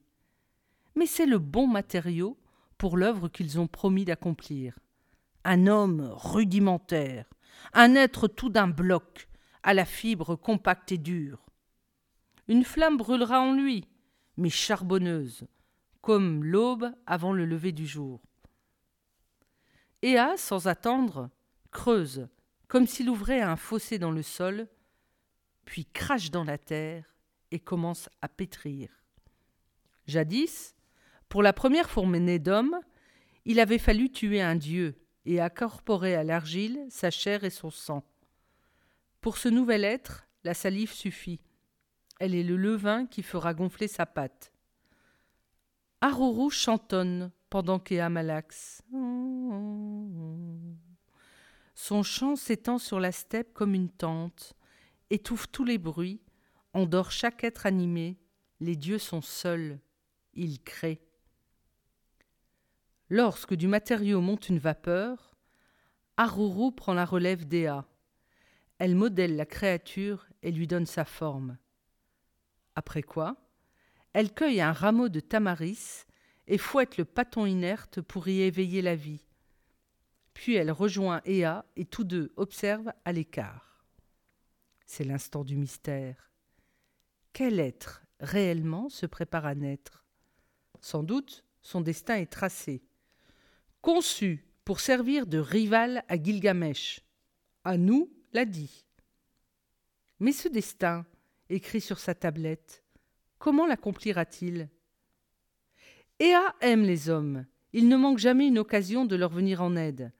Mais 0.95 1.05
c'est 1.05 1.25
le 1.25 1.39
bon 1.39 1.67
matériau 1.67 2.37
pour 2.77 2.97
l'œuvre 2.97 3.27
qu'ils 3.27 3.59
ont 3.59 3.67
promis 3.67 4.05
d'accomplir. 4.05 4.79
Un 5.43 5.67
homme 5.67 6.09
rudimentaire, 6.13 7.25
un 7.73 7.95
être 7.95 8.27
tout 8.27 8.49
d'un 8.49 8.67
bloc, 8.67 9.27
à 9.63 9.73
la 9.73 9.85
fibre 9.85 10.35
compacte 10.35 10.91
et 10.91 10.97
dure. 10.97 11.45
Une 12.47 12.63
flamme 12.63 12.97
brûlera 12.97 13.41
en 13.41 13.53
lui, 13.53 13.87
mais 14.37 14.49
charbonneuse, 14.49 15.47
comme 16.01 16.43
l'aube 16.43 16.91
avant 17.05 17.33
le 17.33 17.45
lever 17.45 17.71
du 17.71 17.85
jour. 17.85 18.21
Ea, 20.03 20.35
sans 20.37 20.67
attendre, 20.67 21.29
creuse, 21.71 22.27
comme 22.67 22.87
s'il 22.87 23.09
ouvrait 23.09 23.41
un 23.41 23.55
fossé 23.55 23.99
dans 23.99 24.11
le 24.11 24.23
sol, 24.23 24.67
puis 25.65 25.85
crache 25.85 26.31
dans 26.31 26.43
la 26.43 26.57
terre 26.57 27.15
et 27.51 27.59
commence 27.59 28.09
à 28.21 28.27
pétrir. 28.27 28.89
Jadis, 30.07 30.75
pour 31.29 31.43
la 31.43 31.53
première 31.53 31.89
fourmenée 31.89 32.39
d'hommes, 32.39 32.79
il 33.45 33.59
avait 33.59 33.77
fallu 33.77 34.11
tuer 34.11 34.41
un 34.41 34.55
dieu 34.55 34.95
et 35.25 35.39
incorporer 35.39 36.15
à 36.15 36.23
l'argile 36.23 36.85
sa 36.89 37.11
chair 37.11 37.43
et 37.43 37.49
son 37.49 37.69
sang. 37.69 38.03
Pour 39.21 39.37
ce 39.37 39.49
nouvel 39.49 39.83
être, 39.83 40.27
la 40.43 40.53
salive 40.53 40.91
suffit. 40.91 41.39
Elle 42.19 42.35
est 42.35 42.43
le 42.43 42.57
levain 42.57 43.05
qui 43.05 43.23
fera 43.23 43.53
gonfler 43.53 43.87
sa 43.87 44.05
pâte. 44.05 44.51
Aruru 46.01 46.49
chantonne 46.49 47.31
pendant 47.51 47.79
qu'Ea 47.79 48.09
malaxe. 48.09 48.81
Son 51.75 52.01
chant 52.01 52.35
s'étend 52.35 52.79
sur 52.79 52.99
la 52.99 53.11
steppe 53.11 53.53
comme 53.53 53.75
une 53.75 53.89
tente, 53.89 54.53
étouffe 55.09 55.51
tous 55.51 55.65
les 55.65 55.77
bruits, 55.77 56.21
endort 56.73 57.11
chaque 57.11 57.43
être 57.43 57.65
animé. 57.65 58.17
Les 58.61 58.77
dieux 58.77 58.99
sont 58.99 59.21
seuls, 59.21 59.79
ils 60.33 60.61
créent. 60.63 61.01
Lorsque 63.09 63.53
du 63.53 63.67
matériau 63.67 64.21
monte 64.21 64.47
une 64.47 64.59
vapeur, 64.59 65.35
Aruru 66.15 66.73
prend 66.73 66.93
la 66.93 67.03
relève 67.03 67.45
d'Ea. 67.45 67.85
Elle 68.77 68.95
modèle 68.95 69.35
la 69.35 69.45
créature 69.45 70.25
et 70.41 70.51
lui 70.51 70.67
donne 70.67 70.85
sa 70.85 71.03
forme. 71.03 71.57
Après 72.75 73.03
quoi, 73.03 73.35
elle 74.13 74.33
cueille 74.33 74.61
un 74.61 74.71
rameau 74.71 75.09
de 75.09 75.19
tamaris 75.19 76.05
et 76.51 76.57
fouette 76.57 76.97
le 76.97 77.05
pâton 77.05 77.45
inerte 77.45 78.01
pour 78.01 78.27
y 78.27 78.41
éveiller 78.41 78.81
la 78.81 78.97
vie. 78.97 79.25
Puis 80.33 80.55
elle 80.55 80.69
rejoint 80.69 81.21
Ea 81.25 81.63
et 81.77 81.85
tous 81.85 82.03
deux 82.03 82.33
observent 82.35 82.91
à 83.05 83.13
l'écart. 83.13 83.85
C'est 84.85 85.05
l'instant 85.05 85.45
du 85.45 85.55
mystère. 85.55 86.29
Quel 87.31 87.57
être 87.61 88.03
réellement 88.19 88.89
se 88.89 89.05
prépare 89.05 89.45
à 89.45 89.55
naître? 89.55 90.03
Sans 90.81 91.03
doute, 91.03 91.45
son 91.61 91.79
destin 91.79 92.17
est 92.17 92.31
tracé. 92.31 92.83
Conçu 93.79 94.45
pour 94.65 94.81
servir 94.81 95.27
de 95.27 95.37
rival 95.37 96.03
à 96.09 96.21
Gilgamesh. 96.21 96.99
À 97.63 97.77
nous, 97.77 98.11
l'a 98.33 98.43
dit. 98.43 98.85
Mais 100.19 100.33
ce 100.33 100.49
destin, 100.49 101.05
écrit 101.47 101.79
sur 101.79 101.97
sa 101.97 102.13
tablette, 102.13 102.83
comment 103.39 103.67
l'accomplira-t-il? 103.67 104.69
Ea 106.21 106.53
aime 106.61 106.83
les 106.83 107.09
hommes. 107.09 107.47
Il 107.73 107.87
ne 107.87 107.97
manque 107.97 108.19
jamais 108.19 108.47
une 108.47 108.59
occasion 108.59 109.05
de 109.05 109.15
leur 109.15 109.31
venir 109.31 109.63
en 109.63 109.75
aide. 109.75 110.11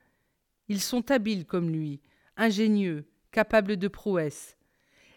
Ils 0.68 0.82
sont 0.82 1.12
habiles 1.12 1.46
comme 1.46 1.70
lui, 1.70 2.02
ingénieux, 2.38 3.06
capables 3.30 3.78
de 3.78 3.88
prouesses. 3.88 4.58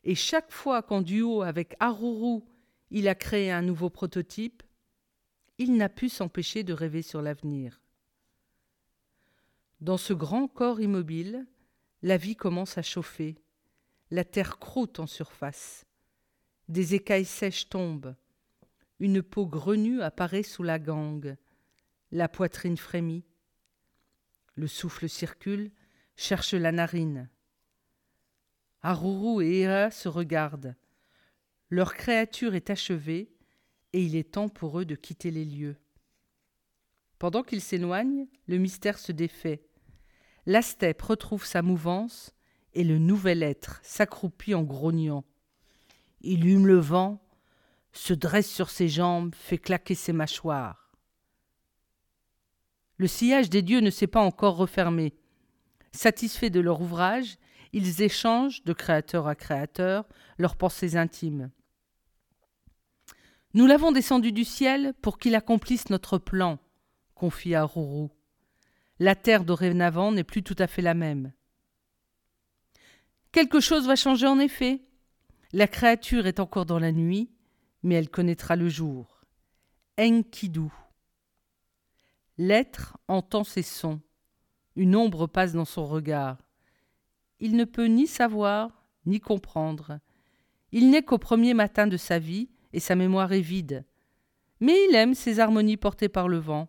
Et 0.05 0.15
chaque 0.15 0.53
fois 0.53 0.83
qu'en 0.83 1.01
duo 1.01 1.41
avec 1.41 1.75
Haruru, 1.81 2.43
il 2.91 3.09
a 3.09 3.15
créé 3.15 3.51
un 3.51 3.63
nouveau 3.63 3.89
prototype, 3.89 4.63
il 5.57 5.75
n'a 5.75 5.89
pu 5.89 6.11
s'empêcher 6.11 6.65
de 6.65 6.75
rêver 6.75 7.01
sur 7.01 7.23
l'avenir. 7.23 7.81
Dans 9.81 9.97
ce 9.97 10.13
grand 10.13 10.49
corps 10.49 10.83
immobile, 10.83 11.47
la 12.03 12.19
vie 12.19 12.37
commence 12.37 12.77
à 12.77 12.83
chauffer. 12.83 13.39
La 14.11 14.25
terre 14.25 14.59
croûte 14.59 15.01
en 15.01 15.07
surface. 15.07 15.87
Des 16.69 16.95
écailles 16.95 17.25
sèches 17.25 17.71
tombent. 17.71 18.15
Une 19.05 19.23
peau 19.23 19.45
grenue 19.45 20.01
apparaît 20.01 20.43
sous 20.43 20.63
la 20.63 20.79
gangue. 20.79 21.37
La 22.11 22.27
poitrine 22.27 22.79
frémit. 22.79 23.27
Le 24.55 24.67
souffle 24.67 25.11
circule, 25.11 25.73
cherche 26.17 26.55
la 26.55 26.73
narine. 26.73 27.29
Haruru 28.81 29.45
et 29.45 29.61
Hera 29.61 29.91
se 29.91 30.09
regardent. 30.09 30.75
Leur 31.69 31.93
créature 31.93 32.55
est 32.55 32.71
achevée 32.71 33.31
et 33.93 34.03
il 34.03 34.17
est 34.17 34.33
temps 34.33 34.49
pour 34.49 34.81
eux 34.81 34.87
de 34.87 34.95
quitter 34.95 35.31
les 35.31 35.45
lieux. 35.45 35.77
Pendant 37.19 37.43
qu'ils 37.43 37.61
s'éloignent, 37.61 38.27
le 38.47 38.57
mystère 38.57 38.99
se 38.99 39.13
défait. 39.13 39.67
La 40.47 40.63
steppe 40.63 41.03
retrouve 41.03 41.45
sa 41.45 41.61
mouvance 41.61 42.35
et 42.73 42.85
le 42.85 42.97
nouvel 42.97 43.43
être 43.43 43.81
s'accroupit 43.83 44.55
en 44.55 44.63
grognant. 44.63 45.27
Il 46.23 46.47
hume 46.47 46.67
le 46.67 46.79
vent, 46.79 47.21
se 47.95 48.13
dresse 48.13 48.51
sur 48.51 48.71
ses 48.71 48.89
jambes, 48.89 49.35
fait 49.35 49.59
claquer 49.59 49.95
ses 49.95 50.13
mâchoires. 50.13 50.91
Le 52.97 53.07
sillage 53.07 53.51
des 53.51 53.63
dieux 53.63 53.81
ne 53.81 53.91
s'est 53.91 54.07
pas 54.07 54.21
encore 54.21 54.57
refermé. 54.57 55.15
Satisfaits 55.93 56.51
de 56.51 56.61
leur 56.61 56.81
ouvrage, 56.81 57.39
ils 57.73 58.03
échangent, 58.03 58.63
de 58.65 58.73
créateur 58.73 59.27
à 59.27 59.35
créateur, 59.35 60.07
leurs 60.39 60.57
pensées 60.57 60.97
intimes. 60.97 61.51
Nous 63.53 63.67
l'avons 63.67 63.93
descendu 63.93 64.33
du 64.33 64.45
ciel 64.45 64.95
pour 65.01 65.19
qu'il 65.19 65.35
accomplisse 65.35 65.89
notre 65.91 66.19
plan, 66.19 66.59
confia 67.15 67.63
Rourou. 67.63 68.11
La 68.99 69.15
terre 69.15 69.45
dorénavant 69.45 70.13
n'est 70.13 70.25
plus 70.25 70.43
tout 70.43 70.57
à 70.59 70.67
fait 70.67 70.83
la 70.83 70.95
même. 70.95 71.33
Quelque 73.33 73.61
chose 73.61 73.87
va 73.87 73.97
changer 73.97 74.27
en 74.27 74.39
effet. 74.39 74.83
La 75.53 75.67
créature 75.67 76.27
est 76.27 76.41
encore 76.41 76.67
dans 76.67 76.79
la 76.79 76.93
nuit, 76.93 77.34
mais 77.85 77.95
elle 77.95 78.09
connaîtra 78.09 78.57
le 78.57 78.69
jour. 78.69 79.21
Enkidu. 80.01 80.73
L'être 82.37 82.99
entend 83.07 83.45
ses 83.45 83.63
sons, 83.63 84.01
Une 84.75 84.97
ombre 84.97 85.29
passe 85.29 85.53
dans 85.53 85.67
son 85.67 85.87
regard. 85.87 86.39
Il 87.39 87.55
ne 87.55 87.65
peut 87.65 87.87
ni 87.87 88.09
savoir, 88.09 88.83
ni 89.07 89.21
comprendre. 89.21 90.01
Il 90.73 90.91
n'est 90.91 91.03
qu'au 91.03 91.19
premier 91.19 91.55
matin 91.55 91.87
de 91.87 91.97
sa 91.97 92.19
vie, 92.19 92.49
et 92.73 92.81
sa 92.81 92.97
mémoire 92.97 93.33
est 93.33 93.41
vide. 93.41 93.85
Mais 94.59 94.75
il 94.89 94.97
aime 94.97 95.15
ces 95.15 95.39
harmonies 95.39 95.77
portées 95.77 96.09
par 96.09 96.27
le 96.27 96.39
vent. 96.39 96.69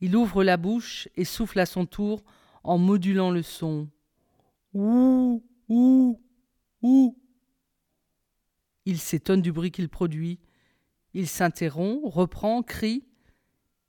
Il 0.00 0.16
ouvre 0.16 0.44
la 0.44 0.56
bouche 0.56 1.08
et 1.16 1.24
souffle 1.24 1.60
à 1.60 1.66
son 1.66 1.84
tour 1.84 2.24
en 2.62 2.78
modulant 2.78 3.30
le 3.30 3.42
son. 3.42 3.88
Ouh, 4.72 5.44
ouh, 5.68 6.20
ouh. 6.82 7.18
Il 8.86 8.98
s'étonne 8.98 9.42
du 9.42 9.52
bruit 9.52 9.70
qu'il 9.70 9.88
produit. 9.88 10.40
Il 11.14 11.28
s'interrompt, 11.28 12.02
reprend, 12.04 12.62
crie. 12.62 13.04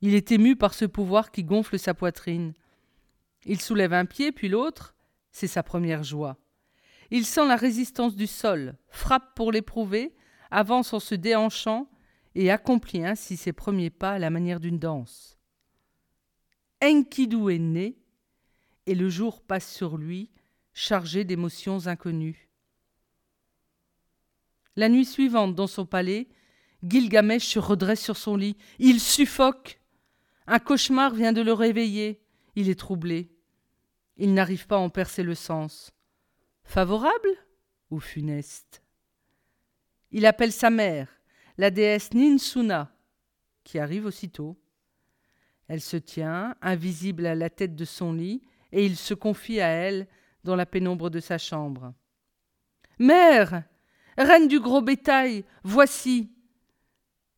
Il 0.00 0.14
est 0.14 0.32
ému 0.32 0.56
par 0.56 0.74
ce 0.74 0.84
pouvoir 0.84 1.30
qui 1.30 1.44
gonfle 1.44 1.78
sa 1.78 1.94
poitrine. 1.94 2.54
Il 3.44 3.60
soulève 3.60 3.92
un 3.92 4.06
pied 4.06 4.32
puis 4.32 4.48
l'autre, 4.48 4.94
c'est 5.30 5.46
sa 5.46 5.62
première 5.62 6.02
joie. 6.02 6.36
Il 7.10 7.24
sent 7.24 7.46
la 7.46 7.56
résistance 7.56 8.16
du 8.16 8.26
sol, 8.26 8.76
frappe 8.88 9.34
pour 9.36 9.52
l'éprouver, 9.52 10.14
avance 10.50 10.92
en 10.92 11.00
se 11.00 11.14
déhanchant 11.14 11.88
et 12.34 12.50
accomplit 12.50 13.04
ainsi 13.04 13.36
ses 13.36 13.52
premiers 13.52 13.90
pas 13.90 14.12
à 14.12 14.18
la 14.18 14.30
manière 14.30 14.60
d'une 14.60 14.78
danse. 14.78 15.38
Enkidu 16.82 17.50
est 17.50 17.58
né, 17.58 17.98
et 18.86 18.94
le 18.94 19.08
jour 19.08 19.40
passe 19.40 19.72
sur 19.72 19.96
lui, 19.96 20.30
chargé 20.74 21.24
d'émotions 21.24 21.86
inconnues. 21.86 22.45
La 24.76 24.88
nuit 24.88 25.06
suivante, 25.06 25.54
dans 25.54 25.66
son 25.66 25.86
palais, 25.86 26.28
Gilgamesh 26.82 27.46
se 27.46 27.58
redresse 27.58 28.02
sur 28.02 28.16
son 28.16 28.36
lit. 28.36 28.56
Il 28.78 29.00
suffoque. 29.00 29.80
Un 30.46 30.58
cauchemar 30.58 31.14
vient 31.14 31.32
de 31.32 31.40
le 31.40 31.52
réveiller. 31.52 32.22
Il 32.54 32.68
est 32.68 32.78
troublé. 32.78 33.30
Il 34.16 34.34
n'arrive 34.34 34.66
pas 34.66 34.76
à 34.76 34.80
en 34.80 34.90
percer 34.90 35.22
le 35.22 35.34
sens. 35.34 35.92
Favorable 36.64 37.28
ou 37.90 38.00
funeste? 38.00 38.82
Il 40.10 40.26
appelle 40.26 40.52
sa 40.52 40.70
mère, 40.70 41.08
la 41.58 41.70
déesse 41.70 42.12
Ninsuna, 42.14 42.92
qui 43.64 43.78
arrive 43.78 44.06
aussitôt. 44.06 44.56
Elle 45.68 45.80
se 45.80 45.96
tient, 45.96 46.54
invisible 46.62 47.26
à 47.26 47.34
la 47.34 47.50
tête 47.50 47.74
de 47.74 47.84
son 47.84 48.12
lit, 48.12 48.42
et 48.72 48.84
il 48.84 48.96
se 48.96 49.14
confie 49.14 49.60
à 49.60 49.68
elle 49.68 50.06
dans 50.44 50.56
la 50.56 50.66
pénombre 50.66 51.10
de 51.10 51.20
sa 51.20 51.38
chambre. 51.38 51.92
Mère, 52.98 53.64
reine 54.18 54.48
du 54.48 54.60
gros 54.60 54.82
bétail, 54.82 55.44
voici. 55.62 56.30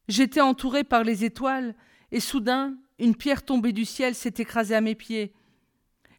J'étais 0.09 0.41
entouré 0.41 0.85
par 0.85 1.05
les 1.05 1.25
étoiles, 1.25 1.75
et 2.11 2.21
soudain 2.21 2.77
une 2.99 3.15
pierre 3.15 3.45
tombée 3.45 3.73
du 3.73 3.85
ciel 3.85 4.15
s'est 4.15 4.35
écrasée 4.39 4.75
à 4.75 4.81
mes 4.81 4.95
pieds. 4.95 5.33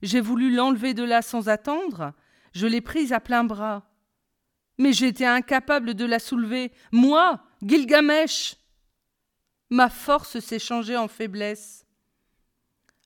J'ai 0.02 0.22
voulu 0.22 0.54
l'enlever 0.54 0.94
de 0.94 1.04
là 1.04 1.22
sans 1.22 1.50
attendre, 1.50 2.14
je 2.54 2.68
l'ai 2.68 2.82
prise 2.82 3.12
à 3.12 3.20
plein 3.20 3.44
bras. 3.44 3.90
Mais 4.78 4.94
j'étais 4.94 5.26
incapable 5.26 5.94
de 5.94 6.06
la 6.06 6.20
soulever, 6.20 6.72
moi, 6.92 7.44
Gilgamesh. 7.62 8.56
Ma 9.70 9.90
force 9.90 10.40
s'est 10.40 10.60
changée 10.60 10.96
en 10.96 11.10
faiblesse. 11.10 11.86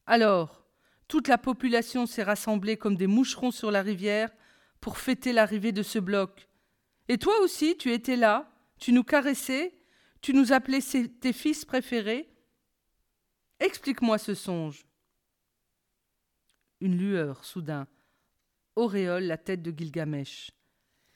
Alors, 0.06 0.64
toute 1.08 1.28
la 1.28 1.38
population 1.38 2.06
s'est 2.06 2.24
rassemblée 2.24 2.78
comme 2.78 2.96
des 2.96 3.08
moucherons 3.08 3.52
sur 3.52 3.72
la 3.72 3.82
rivière 3.82 4.30
pour 4.80 4.98
fêter 4.98 5.34
l'arrivée 5.34 5.72
de 5.72 5.84
ce 5.84 6.00
bloc. 6.00 6.48
Et 7.10 7.18
toi 7.18 7.40
aussi, 7.42 7.78
tu 7.78 7.92
étais 7.92 8.16
là, 8.16 8.52
tu 8.80 8.94
nous 8.94 9.04
caressais, 9.04 9.74
tu 10.22 10.34
nous 10.34 10.54
appelais 10.54 10.80
tes 10.82 11.34
fils 11.34 11.66
préférés. 11.66 12.30
Explique-moi 13.60 14.18
ce 14.18 14.34
songe. 14.34 14.86
Une 16.80 16.98
lueur, 16.98 17.46
soudain, 17.46 17.88
auréole 18.76 19.24
la 19.24 19.38
tête 19.38 19.62
de 19.62 19.72
Gilgamesh. 19.72 20.52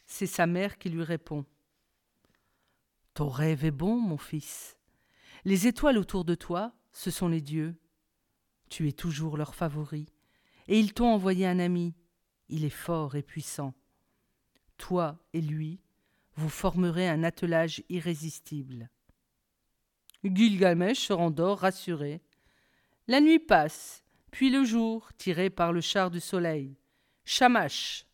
C'est 0.06 0.28
sa 0.28 0.48
mère 0.48 0.78
qui 0.78 0.90
lui 0.90 1.04
répond. 1.04 1.46
Ton 3.14 3.30
rêve 3.30 3.66
est 3.66 3.72
bon, 3.72 3.98
mon 3.98 4.18
fils. 4.18 4.78
Les 5.44 5.68
étoiles 5.68 5.98
autour 5.98 6.24
de 6.24 6.36
toi, 6.36 6.74
ce 6.92 7.12
sont 7.12 7.28
les 7.28 7.42
dieux. 7.42 7.76
Tu 8.70 8.88
es 8.88 8.92
toujours 8.94 9.38
leur 9.38 9.56
favori. 9.56 10.08
Et 10.68 10.80
ils 10.80 10.94
t'ont 10.94 11.14
envoyé 11.14 11.48
un 11.48 11.60
ami. 11.60 11.96
Il 12.50 12.64
est 12.64 12.70
fort 12.70 13.16
et 13.16 13.24
puissant. 13.24 13.74
Toi 14.78 15.18
et 15.34 15.42
lui, 15.42 15.80
vous 16.36 16.50
formerez 16.50 17.10
un 17.10 17.24
attelage 17.24 17.84
irrésistible. 17.90 18.90
Gilgamesh 20.24 21.08
se 21.08 21.14
rendort 21.14 21.60
rassuré. 21.60 22.22
La 23.08 23.22
nuit 23.22 23.40
passe, 23.40 24.04
puis 24.32 24.50
le 24.50 24.64
jour, 24.64 25.12
tiré 25.18 25.50
par 25.50 25.74
le 25.74 25.82
char 25.82 26.12
du 26.12 26.20
soleil. 26.20 26.78
Shamash. 27.26 28.06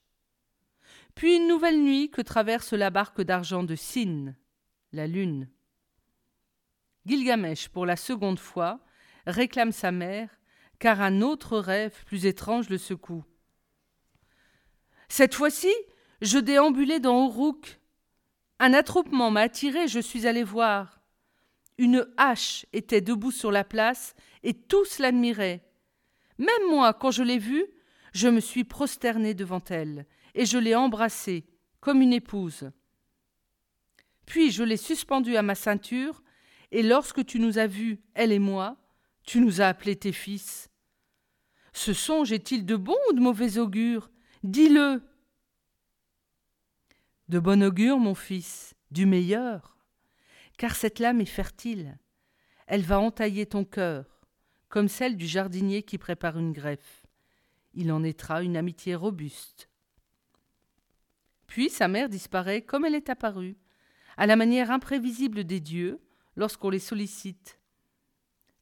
Puis 1.15 1.35
une 1.35 1.47
nouvelle 1.47 1.81
nuit 1.81 2.09
que 2.09 2.21
traverse 2.21 2.73
la 2.73 2.89
barque 2.89 3.21
d'argent 3.21 3.63
de 3.63 3.75
Sin, 3.75 4.35
la 4.91 5.07
lune. 5.07 5.49
Gilgamesh, 7.05 7.69
pour 7.69 7.85
la 7.85 7.95
seconde 7.95 8.39
fois, 8.39 8.79
réclame 9.27 9.71
sa 9.71 9.91
mère, 9.91 10.29
car 10.79 11.01
un 11.01 11.21
autre 11.21 11.57
rêve 11.57 12.03
plus 12.05 12.25
étrange 12.25 12.69
le 12.69 12.77
secoue. 12.77 13.23
Cette 15.09 15.35
fois-ci, 15.35 15.73
je 16.23 16.39
déambulais 16.39 17.01
dans 17.01 17.27
Uruk. 17.27 17.79
Un 18.59 18.73
attroupement 18.73 19.29
m'a 19.29 19.41
attiré, 19.41 19.87
je 19.87 19.99
suis 19.99 20.25
allé 20.25 20.43
voir. 20.43 21.01
Une 21.77 22.07
hache 22.17 22.65
était 22.71 23.01
debout 23.01 23.31
sur 23.31 23.51
la 23.51 23.65
place, 23.65 24.15
et 24.41 24.53
tous 24.53 24.99
l'admiraient. 24.99 25.63
Même 26.37 26.69
moi, 26.69 26.93
quand 26.93 27.11
je 27.11 27.23
l'ai 27.23 27.39
vue, 27.39 27.65
je 28.13 28.29
me 28.29 28.39
suis 28.39 28.63
prosterné 28.63 29.33
devant 29.33 29.63
elle, 29.69 30.05
et 30.33 30.45
je 30.45 30.57
l'ai 30.57 30.75
embrassée, 30.75 31.45
comme 31.81 32.01
une 32.01 32.13
épouse. 32.13 32.71
Puis 34.25 34.49
je 34.49 34.63
l'ai 34.63 34.77
suspendue 34.77 35.35
à 35.35 35.41
ma 35.41 35.55
ceinture, 35.55 36.23
et 36.71 36.83
lorsque 36.83 37.25
tu 37.25 37.39
nous 37.39 37.57
as 37.57 37.67
vus, 37.67 37.99
elle 38.13 38.31
et 38.31 38.39
moi, 38.39 38.77
tu 39.23 39.41
nous 39.41 39.59
as 39.59 39.67
appelés 39.67 39.97
tes 39.97 40.13
fils. 40.13 40.69
Ce 41.73 41.91
songe 41.91 42.31
est-il 42.31 42.65
de 42.65 42.77
bon 42.77 42.97
ou 43.09 43.13
de 43.13 43.19
mauvais 43.19 43.57
augure? 43.57 44.09
Dis-le. 44.43 45.01
De 47.29 47.39
bon 47.39 47.63
augure, 47.63 47.97
mon 47.97 48.15
fils, 48.15 48.75
du 48.91 49.05
meilleur, 49.05 49.77
car 50.57 50.75
cette 50.75 50.99
lame 50.99 51.21
est 51.21 51.25
fertile. 51.25 51.97
Elle 52.67 52.83
va 52.83 52.99
entailler 52.99 53.45
ton 53.45 53.65
cœur, 53.65 54.05
comme 54.69 54.87
celle 54.87 55.17
du 55.17 55.27
jardinier 55.27 55.83
qui 55.83 55.97
prépare 55.97 56.37
une 56.37 56.53
greffe 56.53 57.03
il 57.73 57.91
en 57.91 58.01
naîtra 58.01 58.43
une 58.43 58.57
amitié 58.57 58.95
robuste. 58.95 59.69
Puis 61.47 61.69
sa 61.69 61.87
mère 61.87 62.09
disparaît 62.09 62.61
comme 62.61 62.85
elle 62.85 62.95
est 62.95 63.09
apparue, 63.09 63.57
à 64.17 64.27
la 64.27 64.35
manière 64.35 64.71
imprévisible 64.71 65.43
des 65.43 65.59
dieux 65.59 65.99
lorsqu'on 66.35 66.69
les 66.69 66.79
sollicite. 66.79 67.59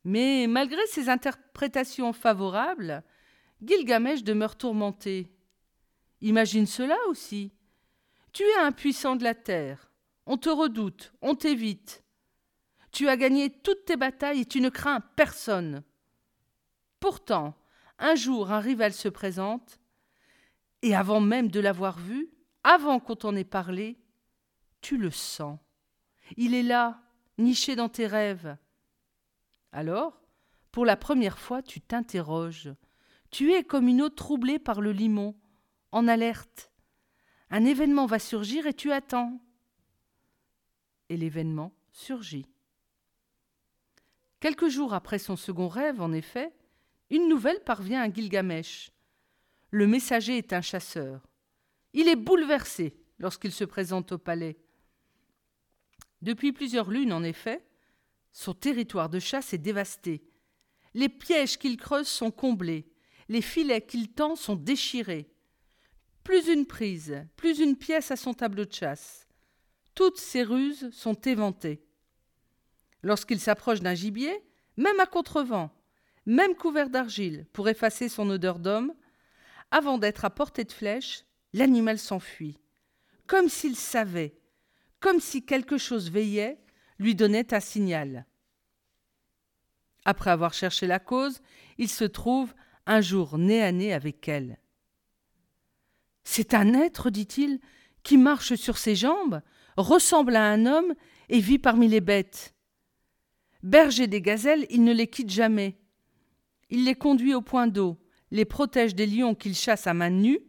Mais 0.03 0.47
malgré 0.47 0.85
ses 0.87 1.09
interprétations 1.09 2.13
favorables, 2.13 3.03
Gilgamesh 3.63 4.23
demeure 4.23 4.55
tourmenté. 4.55 5.29
Imagine 6.21 6.65
cela 6.65 6.97
aussi. 7.09 7.51
Tu 8.33 8.43
es 8.43 8.57
un 8.57 8.71
puissant 8.71 9.15
de 9.15 9.23
la 9.23 9.35
terre. 9.35 9.91
On 10.25 10.37
te 10.37 10.49
redoute, 10.49 11.13
on 11.21 11.35
t'évite. 11.35 12.03
Tu 12.91 13.07
as 13.07 13.17
gagné 13.17 13.49
toutes 13.49 13.85
tes 13.85 13.97
batailles 13.97 14.41
et 14.41 14.45
tu 14.45 14.61
ne 14.61 14.69
crains 14.69 15.01
personne. 15.15 15.83
Pourtant, 16.99 17.55
un 17.99 18.15
jour 18.15 18.51
un 18.51 18.59
rival 18.59 18.93
se 18.93 19.09
présente, 19.09 19.79
et 20.81 20.95
avant 20.95 21.19
même 21.19 21.49
de 21.49 21.59
l'avoir 21.59 21.99
vu, 21.99 22.31
avant 22.63 22.99
qu'on 22.99 23.15
t'en 23.15 23.35
ait 23.35 23.43
parlé, 23.43 23.99
tu 24.81 24.97
le 24.97 25.11
sens. 25.11 25.59
Il 26.37 26.53
est 26.53 26.63
là, 26.63 27.01
niché 27.37 27.75
dans 27.75 27.89
tes 27.89 28.07
rêves. 28.07 28.57
Alors, 29.71 30.21
pour 30.71 30.85
la 30.85 30.95
première 30.95 31.37
fois, 31.37 31.61
tu 31.61 31.81
t'interroges. 31.81 32.73
Tu 33.29 33.53
es 33.53 33.63
comme 33.63 33.87
une 33.87 34.01
eau 34.01 34.09
troublée 34.09 34.59
par 34.59 34.81
le 34.81 34.91
limon, 34.91 35.35
en 35.91 36.07
alerte. 36.07 36.70
Un 37.51 37.65
événement 37.65 38.05
va 38.05 38.17
surgir 38.17 38.65
et 38.65 38.73
tu 38.73 38.93
attends. 38.93 39.39
Et 41.09 41.17
l'événement 41.17 41.73
surgit. 41.91 42.47
Quelques 44.39 44.69
jours 44.69 44.93
après 44.93 45.19
son 45.19 45.35
second 45.35 45.67
rêve, 45.67 46.01
en 46.01 46.13
effet, 46.13 46.53
une 47.09 47.27
nouvelle 47.27 47.59
parvient 47.59 48.01
à 48.01 48.11
Gilgamesh. 48.11 48.91
Le 49.69 49.85
messager 49.85 50.37
est 50.37 50.53
un 50.53 50.61
chasseur. 50.61 51.27
Il 51.93 52.07
est 52.07 52.15
bouleversé 52.15 52.95
lorsqu'il 53.19 53.51
se 53.51 53.65
présente 53.65 54.13
au 54.13 54.17
palais. 54.17 54.57
Depuis 56.21 56.53
plusieurs 56.53 56.89
lunes, 56.89 57.11
en 57.11 57.21
effet, 57.21 57.65
son 58.31 58.53
territoire 58.53 59.09
de 59.09 59.19
chasse 59.19 59.53
est 59.53 59.57
dévasté. 59.57 60.23
Les 60.93 61.09
pièges 61.09 61.57
qu'il 61.57 61.75
creuse 61.75 62.07
sont 62.07 62.31
comblés, 62.31 62.89
les 63.27 63.41
filets 63.41 63.85
qu'il 63.85 64.09
tend 64.09 64.37
sont 64.37 64.55
déchirés. 64.55 65.29
Plus 66.23 66.47
une 66.47 66.65
prise, 66.65 67.25
plus 67.35 67.59
une 67.59 67.75
pièce 67.75 68.11
à 68.11 68.15
son 68.15 68.33
tableau 68.33 68.65
de 68.65 68.73
chasse. 68.73 69.27
Toutes 69.95 70.19
ses 70.19 70.43
ruses 70.43 70.89
sont 70.91 71.15
éventées. 71.15 71.83
Lorsqu'il 73.03 73.39
s'approche 73.39 73.81
d'un 73.81 73.95
gibier, 73.95 74.43
même 74.77 74.99
à 74.99 75.05
contrevent, 75.05 75.71
même 76.25 76.55
couvert 76.55 76.89
d'argile 76.89 77.45
pour 77.51 77.67
effacer 77.67 78.07
son 78.07 78.29
odeur 78.29 78.59
d'homme, 78.59 78.93
avant 79.71 79.97
d'être 79.97 80.25
à 80.25 80.29
portée 80.29 80.63
de 80.63 80.71
flèche, 80.71 81.25
l'animal 81.53 81.97
s'enfuit, 81.97 82.57
comme 83.25 83.49
s'il 83.49 83.75
savait, 83.75 84.37
comme 84.99 85.19
si 85.19 85.43
quelque 85.43 85.77
chose 85.77 86.11
veillait, 86.11 86.59
lui 86.99 87.15
donnait 87.15 87.53
un 87.53 87.59
signal. 87.59 88.25
Après 90.05 90.29
avoir 90.29 90.53
cherché 90.53 90.87
la 90.87 90.99
cause, 90.99 91.41
il 91.77 91.89
se 91.89 92.05
trouve 92.05 92.53
un 92.85 93.01
jour 93.01 93.37
nez 93.37 93.63
à 93.63 93.71
nez 93.71 93.93
avec 93.93 94.27
elle. 94.27 94.60
C'est 96.23 96.53
un 96.53 96.73
être, 96.73 97.09
dit-il, 97.09 97.59
qui 98.03 98.17
marche 98.17 98.55
sur 98.55 98.77
ses 98.77 98.95
jambes, 98.95 99.41
ressemble 99.77 100.35
à 100.35 100.45
un 100.45 100.65
homme 100.65 100.93
et 101.29 101.39
vit 101.39 101.59
parmi 101.59 101.87
les 101.87 102.01
bêtes. 102.01 102.55
Berger 103.63 104.07
des 104.07 104.21
gazelles, 104.21 104.65
il 104.69 104.83
ne 104.83 104.93
les 104.93 105.07
quitte 105.07 105.29
jamais. 105.29 105.77
Il 106.69 106.85
les 106.85 106.95
conduit 106.95 107.33
au 107.33 107.41
point 107.41 107.67
d'eau, 107.67 107.99
les 108.31 108.45
protège 108.45 108.95
des 108.95 109.05
lions 109.05 109.35
qu'il 109.35 109.55
chasse 109.55 109.87
à 109.87 109.93
main 109.93 110.09
nue, 110.09 110.39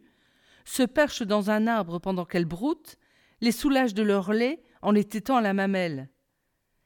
se 0.65 0.83
perche 0.83 1.21
dans 1.21 1.49
un 1.51 1.67
arbre 1.67 1.99
pendant 1.99 2.25
qu'elles 2.25 2.45
broutent, 2.45 2.97
les 3.41 3.51
soulage 3.51 3.93
de 3.93 4.03
leur 4.03 4.31
lait 4.31 4.63
en 4.81 4.91
les 4.91 5.03
tétant 5.03 5.37
à 5.37 5.41
la 5.41 5.53
mamelle. 5.53 6.09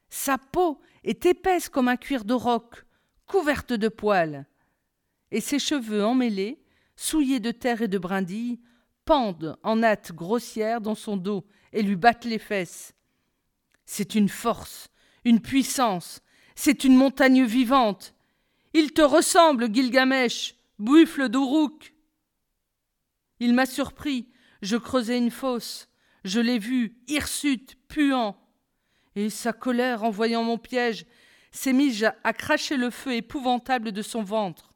Sa 0.09 0.37
peau 0.37 0.79
est 1.03 1.25
épaisse 1.25 1.69
comme 1.69 1.87
un 1.87 1.97
cuir 1.97 2.25
de 2.25 2.33
roc, 2.33 2.85
couverte 3.25 3.73
de 3.73 3.87
poils, 3.87 4.47
et 5.31 5.41
ses 5.41 5.59
cheveux 5.59 6.03
emmêlés, 6.03 6.63
souillés 6.95 7.39
de 7.39 7.51
terre 7.51 7.81
et 7.81 7.87
de 7.87 7.97
brindilles, 7.97 8.59
pendent 9.07 9.57
en 9.63 9.77
nattes 9.77 10.11
grossières 10.11 10.81
dans 10.81 10.93
son 10.93 11.17
dos 11.17 11.47
et 11.73 11.81
lui 11.81 11.95
battent 11.95 12.25
les 12.25 12.37
fesses. 12.37 12.93
C'est 13.85 14.13
une 14.13 14.29
force, 14.29 14.89
une 15.23 15.41
puissance, 15.41 16.21
c'est 16.55 16.83
une 16.83 16.95
montagne 16.95 17.45
vivante. 17.45 18.13
Il 18.73 18.91
te 18.91 19.01
ressemble, 19.01 19.73
Gilgamesh, 19.73 20.55
buffle 20.77 21.29
d'Uruk. 21.29 21.95
Il 23.39 23.53
m'a 23.53 23.65
surpris, 23.65 24.27
je 24.61 24.75
creusais 24.75 25.17
une 25.17 25.31
fosse, 25.31 25.87
je 26.25 26.41
l'ai 26.41 26.59
vu, 26.59 26.97
hirsute, 27.07 27.77
puant. 27.87 28.35
Et 29.15 29.29
sa 29.29 29.53
colère, 29.53 30.03
en 30.03 30.09
voyant 30.09 30.43
mon 30.43 30.57
piège, 30.57 31.05
s'est 31.51 31.73
mise 31.73 32.11
à 32.23 32.33
cracher 32.33 32.75
le 32.75 32.89
feu 32.89 33.13
épouvantable 33.13 33.93
de 33.93 34.01
son 34.01 34.21
ventre. 34.21 34.73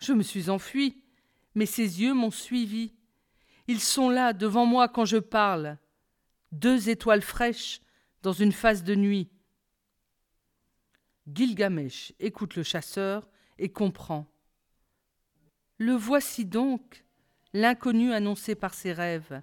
Je 0.00 0.14
me 0.14 0.22
suis 0.22 0.48
enfui, 0.48 1.02
mais 1.54 1.66
ses 1.66 2.00
yeux 2.00 2.14
m'ont 2.14 2.30
suivi. 2.30 2.94
Ils 3.68 3.80
sont 3.80 4.08
là, 4.08 4.32
devant 4.32 4.64
moi, 4.64 4.88
quand 4.88 5.04
je 5.04 5.18
parle. 5.18 5.76
Deux 6.52 6.88
étoiles 6.88 7.22
fraîches 7.22 7.80
dans 8.22 8.32
une 8.32 8.52
phase 8.52 8.82
de 8.82 8.94
nuit. 8.94 9.28
Gilgamesh 11.32 12.14
écoute 12.18 12.56
le 12.56 12.62
chasseur 12.62 13.28
et 13.58 13.68
comprend. 13.68 14.26
Le 15.76 15.92
voici 15.92 16.46
donc, 16.46 17.04
l'inconnu 17.52 18.12
annoncé 18.14 18.54
par 18.54 18.72
ses 18.72 18.94
rêves. 18.94 19.42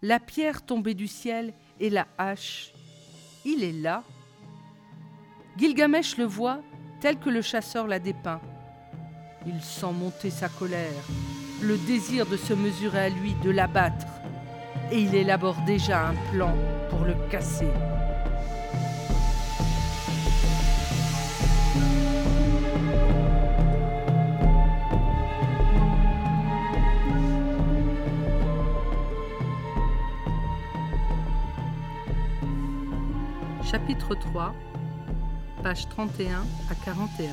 La 0.00 0.20
pierre 0.20 0.64
tombée 0.64 0.94
du 0.94 1.08
ciel 1.08 1.52
et 1.80 1.90
la 1.90 2.06
hache. 2.18 2.72
Il 3.44 3.64
est 3.64 3.72
là. 3.72 4.04
Gilgamesh 5.58 6.16
le 6.16 6.24
voit 6.24 6.62
tel 7.00 7.18
que 7.18 7.28
le 7.28 7.42
chasseur 7.42 7.88
l'a 7.88 7.98
dépeint. 7.98 8.40
Il 9.44 9.60
sent 9.60 9.92
monter 9.92 10.30
sa 10.30 10.48
colère, 10.48 11.02
le 11.62 11.76
désir 11.76 12.26
de 12.26 12.36
se 12.36 12.52
mesurer 12.54 12.98
à 12.98 13.08
lui, 13.08 13.34
de 13.42 13.50
l'abattre, 13.50 14.06
et 14.90 14.98
il 14.98 15.14
élabore 15.14 15.56
déjà 15.64 16.08
un 16.08 16.14
plan 16.32 16.54
pour 16.90 17.04
le 17.04 17.14
casser. 17.30 17.68
Chapitre 33.64 34.14
3, 34.14 34.54
pages 35.62 35.88
31 35.88 36.44
à 36.70 36.74
41. 36.84 37.30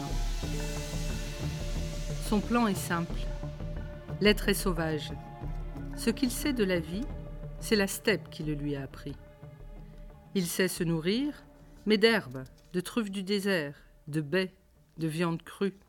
Son 2.29 2.39
plan 2.39 2.67
est 2.67 2.75
simple. 2.75 3.19
L'être 4.21 4.49
est 4.49 4.53
sauvage. 4.53 5.13
Ce 5.95 6.09
qu'il 6.09 6.29
sait 6.29 6.51
de 6.51 6.65
la 6.65 6.81
vie, 6.81 7.05
c'est 7.61 7.77
la 7.77 7.87
steppe 7.87 8.29
qui 8.29 8.43
le 8.43 8.53
lui 8.53 8.75
a 8.75 8.83
appris. 8.83 9.15
Il 10.35 10.45
sait 10.45 10.67
se 10.67 10.83
nourrir, 10.83 11.45
mais 11.85 11.97
d'herbes, 11.97 12.43
de 12.73 12.81
truffes 12.81 13.11
du 13.11 13.23
désert, 13.23 13.81
de 14.07 14.19
baies, 14.19 14.53
de 14.97 15.07
viande 15.07 15.41
crue. 15.41 15.79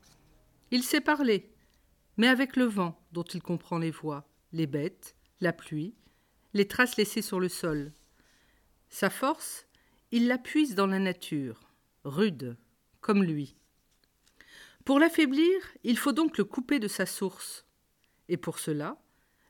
Il 0.71 0.83
sait 0.83 1.01
parler, 1.01 1.53
mais 2.15 2.27
avec 2.27 2.55
le 2.55 2.63
vent 2.63 2.97
dont 3.11 3.23
il 3.23 3.41
comprend 3.41 3.77
les 3.77 3.91
voix, 3.91 4.25
les 4.53 4.67
bêtes, 4.67 5.17
la 5.41 5.51
pluie, 5.51 5.93
les 6.53 6.69
traces 6.69 6.95
laissées 6.95 7.21
sur 7.21 7.39
le 7.41 7.49
sol. 7.49 7.91
Sa 8.87 9.09
force, 9.09 9.67
il 10.11 10.27
la 10.27 10.37
puise 10.37 10.73
dans 10.73 10.87
la 10.87 10.99
nature, 10.99 11.69
rude, 12.05 12.55
comme 13.01 13.23
lui. 13.23 13.57
Pour 14.85 14.99
l'affaiblir, 14.99 15.61
il 15.83 15.97
faut 15.97 16.13
donc 16.13 16.37
le 16.37 16.45
couper 16.45 16.79
de 16.79 16.87
sa 16.87 17.05
source, 17.05 17.65
et 18.29 18.37
pour 18.37 18.59
cela, 18.59 18.97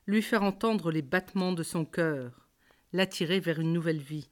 lui 0.07 0.21
faire 0.21 0.43
entendre 0.43 0.91
les 0.91 1.01
battements 1.01 1.53
de 1.53 1.63
son 1.63 1.85
cœur, 1.85 2.49
l'attirer 2.93 3.39
vers 3.39 3.59
une 3.59 3.73
nouvelle 3.73 4.01
vie. 4.01 4.29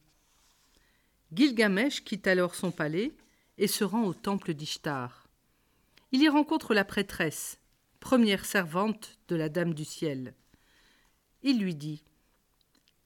Gilgamesh 1.31 2.03
quitte 2.03 2.27
alors 2.27 2.55
son 2.55 2.71
palais 2.71 3.13
et 3.57 3.67
se 3.67 3.83
rend 3.83 4.03
au 4.03 4.13
temple 4.13 4.53
d'Ishtar. 4.53 5.27
Il 6.11 6.23
y 6.23 6.29
rencontre 6.29 6.73
la 6.73 6.85
prêtresse, 6.85 7.59
première 7.99 8.45
servante 8.45 9.19
de 9.27 9.35
la 9.35 9.49
Dame 9.49 9.73
du 9.73 9.85
ciel. 9.85 10.33
Il 11.43 11.59
lui 11.59 11.75
dit 11.75 12.03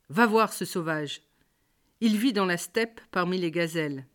Va 0.09 0.25
voir 0.25 0.53
ce 0.53 0.63
sauvage, 0.63 1.21
il 2.05 2.17
vit 2.17 2.33
dans 2.33 2.45
la 2.45 2.57
steppe 2.57 2.99
parmi 3.11 3.37
les 3.37 3.49
gazelles. 3.49 4.05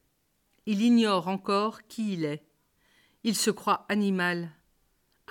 Il 0.66 0.82
ignore 0.82 1.26
encore 1.28 1.86
qui 1.86 2.12
il 2.12 2.26
est. 2.26 2.44
Il 3.24 3.34
se 3.34 3.50
croit 3.50 3.86
animal. 3.88 4.50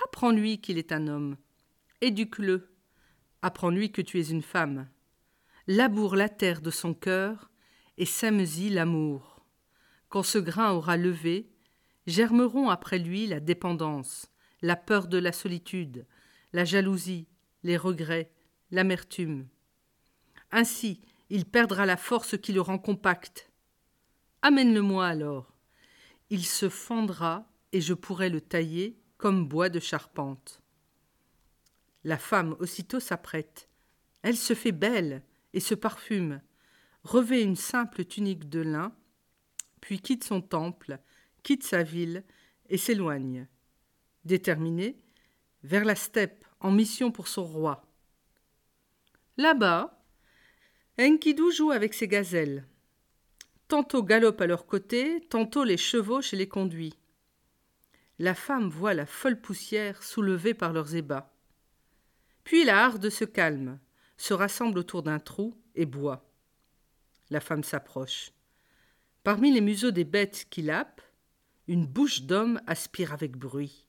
Apprends-lui 0.04 0.60
qu'il 0.60 0.76
est 0.76 0.90
un 0.90 1.06
homme. 1.06 1.36
Éduque-le. 2.00 2.76
Apprends-lui 3.42 3.90
que 3.90 4.02
tu 4.02 4.20
es 4.20 4.28
une 4.28 4.42
femme. 4.42 4.88
Laboure 5.66 6.14
la 6.14 6.28
terre 6.28 6.60
de 6.60 6.70
son 6.70 6.94
cœur 6.94 7.50
et 7.96 8.06
sème-y 8.06 8.70
l'amour. 8.70 9.44
Quand 10.08 10.22
ce 10.22 10.38
grain 10.38 10.70
aura 10.70 10.96
levé, 10.96 11.50
germeront 12.06 12.68
après 12.68 13.00
lui 13.00 13.26
la 13.26 13.40
dépendance, 13.40 14.30
la 14.62 14.76
peur 14.76 15.08
de 15.08 15.18
la 15.18 15.32
solitude, 15.32 16.06
la 16.52 16.64
jalousie, 16.64 17.26
les 17.64 17.76
regrets, 17.76 18.30
l'amertume. 18.70 19.48
Ainsi, 20.52 21.00
il 21.30 21.46
perdra 21.46 21.84
la 21.84 21.96
force 21.96 22.38
qui 22.38 22.52
le 22.52 22.60
rend 22.60 22.78
compact. 22.78 23.50
Amène-le-moi 24.42 25.04
alors. 25.04 25.52
Il 26.30 26.46
se 26.46 26.68
fendra 26.68 27.50
et 27.72 27.80
je 27.80 27.92
pourrai 27.92 28.28
le 28.28 28.40
tailler 28.40 29.00
comme 29.16 29.48
bois 29.48 29.68
de 29.68 29.80
charpente. 29.80 30.62
La 32.04 32.18
femme 32.18 32.56
aussitôt 32.60 33.00
s'apprête. 33.00 33.68
Elle 34.22 34.36
se 34.36 34.54
fait 34.54 34.72
belle 34.72 35.22
et 35.52 35.60
se 35.60 35.74
parfume, 35.74 36.40
revêt 37.02 37.42
une 37.42 37.56
simple 37.56 38.04
tunique 38.04 38.48
de 38.48 38.60
lin, 38.60 38.94
puis 39.80 40.00
quitte 40.00 40.24
son 40.24 40.40
temple, 40.40 40.98
quitte 41.42 41.64
sa 41.64 41.82
ville 41.82 42.24
et 42.68 42.78
s'éloigne, 42.78 43.48
déterminée, 44.24 44.98
vers 45.62 45.84
la 45.84 45.94
steppe 45.94 46.44
en 46.60 46.70
mission 46.70 47.10
pour 47.10 47.28
son 47.28 47.44
roi. 47.44 47.84
Là-bas, 49.36 50.02
Enkidu 51.00 51.52
joue 51.52 51.70
avec 51.70 51.94
ses 51.94 52.08
gazelles. 52.08 52.66
Tantôt 53.68 54.02
galope 54.02 54.40
à 54.40 54.46
leur 54.46 54.66
côté, 54.66 55.20
tantôt 55.28 55.62
les 55.62 55.76
chevauche 55.76 56.32
et 56.32 56.36
les 56.36 56.48
conduit. 56.48 56.98
La 58.18 58.34
femme 58.34 58.68
voit 58.68 58.94
la 58.94 59.06
folle 59.06 59.40
poussière 59.40 60.02
soulevée 60.02 60.54
par 60.54 60.72
leurs 60.72 60.96
ébats. 60.96 61.37
Puis 62.48 62.64
la 62.64 62.82
harde 62.82 63.10
se 63.10 63.26
calme, 63.26 63.78
se 64.16 64.32
rassemble 64.32 64.78
autour 64.78 65.02
d'un 65.02 65.18
trou 65.18 65.54
et 65.74 65.84
boit. 65.84 66.32
La 67.28 67.40
femme 67.40 67.62
s'approche. 67.62 68.32
Parmi 69.22 69.52
les 69.52 69.60
museaux 69.60 69.90
des 69.90 70.04
bêtes 70.04 70.46
qui 70.48 70.62
lapent, 70.62 71.02
une 71.66 71.84
bouche 71.84 72.22
d'homme 72.22 72.58
aspire 72.66 73.12
avec 73.12 73.36
bruit. 73.36 73.84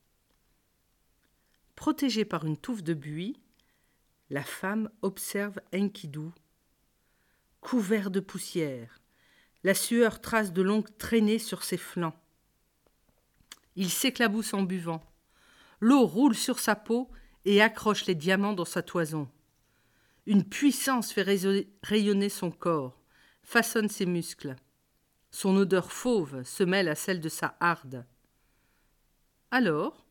Protégée 1.78 2.26
par 2.26 2.44
une 2.44 2.58
touffe 2.58 2.84
de 2.84 2.94
buis, 2.94 3.40
la 4.30 4.44
femme 4.44 4.90
observe 5.04 5.62
Enkidu 5.74 6.32
couvert 7.62 8.12
de 8.12 8.20
poussière. 8.20 9.00
La 9.64 9.74
sueur 9.74 10.20
trace 10.20 10.52
de 10.52 10.62
longues 10.62 10.98
traînées 10.98 11.40
sur 11.40 11.64
ses 11.64 11.78
flancs. 11.78 12.20
Il 13.78 13.90
s'éclabousse 13.90 14.54
en 14.54 14.64
buvant. 14.64 15.02
L'eau 15.80 16.06
roule 16.06 16.36
sur 16.36 16.60
sa 16.60 16.76
peau 16.76 17.10
et 17.46 17.62
accroche 17.62 18.06
les 18.06 18.16
diamants 18.16 18.54
dans 18.54 18.66
sa 18.66 18.82
toison. 18.82 19.30
Une 20.26 20.44
puissance 20.44 21.12
fait 21.12 21.24
rayonner 21.84 22.30
son 22.30 22.52
corps, 22.52 23.02
façonne 23.44 23.90
ses 23.90 24.06
muscles. 24.06 24.56
Son 25.32 25.56
odeur 25.56 25.92
fauve 25.92 26.44
se 26.44 26.64
mêle 26.64 26.88
à 26.88 26.96
celle 26.96 27.22
de 27.22 27.30
sa 27.30 27.56
harde. 27.60 28.06
Alors, 29.52 30.06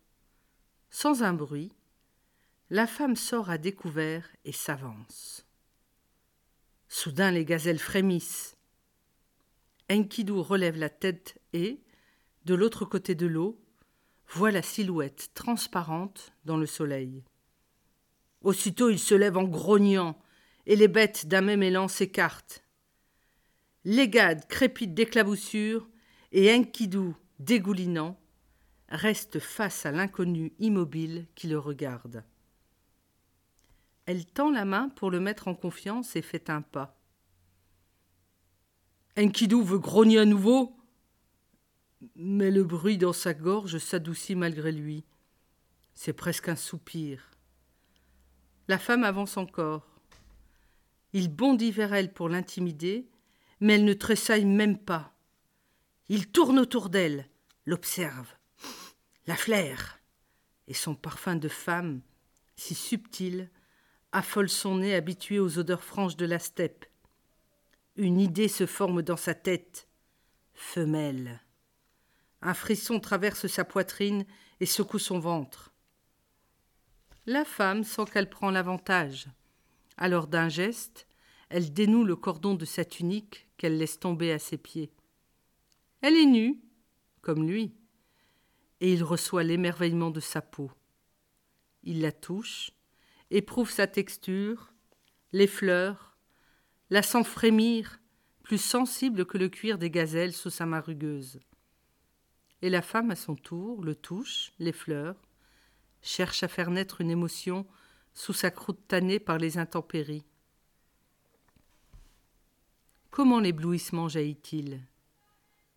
sans 0.90 1.22
un 1.22 1.32
bruit, 1.32 1.72
la 2.70 2.86
femme 2.86 3.16
sort 3.16 3.50
à 3.50 3.58
découvert 3.58 4.28
et 4.44 4.52
s'avance. 4.52 5.46
Soudain 6.88 7.30
les 7.30 7.44
gazelles 7.44 7.78
frémissent. 7.78 8.56
Enkidu 9.90 10.32
relève 10.32 10.76
la 10.76 10.90
tête 10.90 11.40
et, 11.52 11.80
de 12.44 12.54
l'autre 12.54 12.84
côté 12.84 13.14
de 13.14 13.26
l'eau, 13.26 13.60
voit 14.28 14.50
la 14.50 14.62
silhouette 14.62 15.30
transparente 15.34 16.32
dans 16.44 16.56
le 16.56 16.66
soleil. 16.66 17.24
Aussitôt 18.42 18.90
il 18.90 18.98
se 18.98 19.14
lève 19.14 19.36
en 19.36 19.44
grognant, 19.44 20.18
et 20.66 20.76
les 20.76 20.88
bêtes 20.88 21.26
d'un 21.26 21.40
même 21.40 21.62
élan 21.62 21.88
s'écartent. 21.88 22.62
L'égade 23.84 24.46
crépite 24.48 24.94
d'éclaboussures, 24.94 25.88
et 26.30 26.54
Enkidu, 26.54 27.14
dégoulinant, 27.38 28.20
reste 28.90 29.38
face 29.38 29.86
à 29.86 29.92
l'inconnu 29.92 30.52
immobile 30.58 31.26
qui 31.34 31.48
le 31.48 31.58
regarde. 31.58 32.22
Elle 34.04 34.26
tend 34.26 34.50
la 34.50 34.64
main 34.64 34.88
pour 34.90 35.10
le 35.10 35.20
mettre 35.20 35.48
en 35.48 35.54
confiance 35.54 36.16
et 36.16 36.22
fait 36.22 36.50
un 36.50 36.62
pas. 36.62 36.98
Enkidu 39.18 39.62
veut 39.62 39.78
grogner 39.78 40.18
à 40.18 40.24
nouveau, 40.24 40.77
mais 42.14 42.50
le 42.50 42.64
bruit 42.64 42.98
dans 42.98 43.12
sa 43.12 43.34
gorge 43.34 43.78
s'adoucit 43.78 44.34
malgré 44.34 44.72
lui. 44.72 45.04
C'est 45.94 46.12
presque 46.12 46.48
un 46.48 46.56
soupir. 46.56 47.30
La 48.68 48.78
femme 48.78 49.04
avance 49.04 49.36
encore. 49.36 49.86
Il 51.12 51.28
bondit 51.28 51.72
vers 51.72 51.94
elle 51.94 52.12
pour 52.12 52.28
l'intimider, 52.28 53.08
mais 53.60 53.74
elle 53.74 53.84
ne 53.84 53.94
tressaille 53.94 54.44
même 54.44 54.78
pas. 54.78 55.14
Il 56.08 56.30
tourne 56.30 56.58
autour 56.58 56.90
d'elle, 56.90 57.28
l'observe, 57.66 58.32
la 59.26 59.36
flaire, 59.36 60.00
et 60.68 60.74
son 60.74 60.94
parfum 60.94 61.36
de 61.36 61.48
femme, 61.48 62.02
si 62.56 62.74
subtil, 62.74 63.50
affole 64.12 64.48
son 64.48 64.78
nez 64.78 64.94
habitué 64.94 65.38
aux 65.38 65.58
odeurs 65.58 65.84
franches 65.84 66.16
de 66.16 66.26
la 66.26 66.38
steppe. 66.38 66.86
Une 67.96 68.20
idée 68.20 68.48
se 68.48 68.66
forme 68.66 69.02
dans 69.02 69.16
sa 69.16 69.34
tête. 69.34 69.88
Femelle. 70.54 71.40
Un 72.40 72.54
frisson 72.54 73.00
traverse 73.00 73.46
sa 73.46 73.64
poitrine 73.64 74.24
et 74.60 74.66
secoue 74.66 74.98
son 74.98 75.18
ventre. 75.18 75.72
La 77.26 77.44
femme 77.44 77.84
sent 77.84 78.04
qu'elle 78.12 78.30
prend 78.30 78.50
l'avantage. 78.50 79.26
Alors 79.96 80.28
d'un 80.28 80.48
geste, 80.48 81.06
elle 81.48 81.72
dénoue 81.72 82.04
le 82.04 82.16
cordon 82.16 82.54
de 82.54 82.64
sa 82.64 82.84
tunique 82.84 83.48
qu'elle 83.56 83.78
laisse 83.78 83.98
tomber 83.98 84.32
à 84.32 84.38
ses 84.38 84.56
pieds. 84.56 84.92
Elle 86.00 86.16
est 86.16 86.26
nue, 86.26 86.60
comme 87.20 87.46
lui, 87.46 87.74
et 88.80 88.92
il 88.92 89.02
reçoit 89.02 89.42
l'émerveillement 89.42 90.10
de 90.10 90.20
sa 90.20 90.40
peau. 90.40 90.70
Il 91.82 92.00
la 92.00 92.12
touche, 92.12 92.70
éprouve 93.30 93.70
sa 93.70 93.86
texture, 93.86 94.72
les 95.32 95.46
fleurs, 95.46 96.16
la 96.90 97.02
sent 97.02 97.24
frémir, 97.24 98.00
plus 98.42 98.58
sensible 98.58 99.26
que 99.26 99.36
le 99.36 99.48
cuir 99.48 99.76
des 99.76 99.90
gazelles 99.90 100.32
sous 100.32 100.50
sa 100.50 100.64
main 100.64 100.80
rugueuse. 100.80 101.40
Et 102.62 102.70
la 102.70 102.82
femme, 102.82 103.10
à 103.10 103.16
son 103.16 103.36
tour, 103.36 103.82
le 103.84 103.94
touche, 103.94 104.52
les 104.58 104.72
fleurs, 104.72 105.16
cherche 106.02 106.42
à 106.42 106.48
faire 106.48 106.70
naître 106.70 107.00
une 107.00 107.10
émotion 107.10 107.66
sous 108.14 108.32
sa 108.32 108.50
croûte 108.50 108.80
tannée 108.88 109.20
par 109.20 109.38
les 109.38 109.58
intempéries. 109.58 110.24
Comment 113.10 113.40
l'éblouissement 113.40 114.08
jaillit-il? 114.08 114.80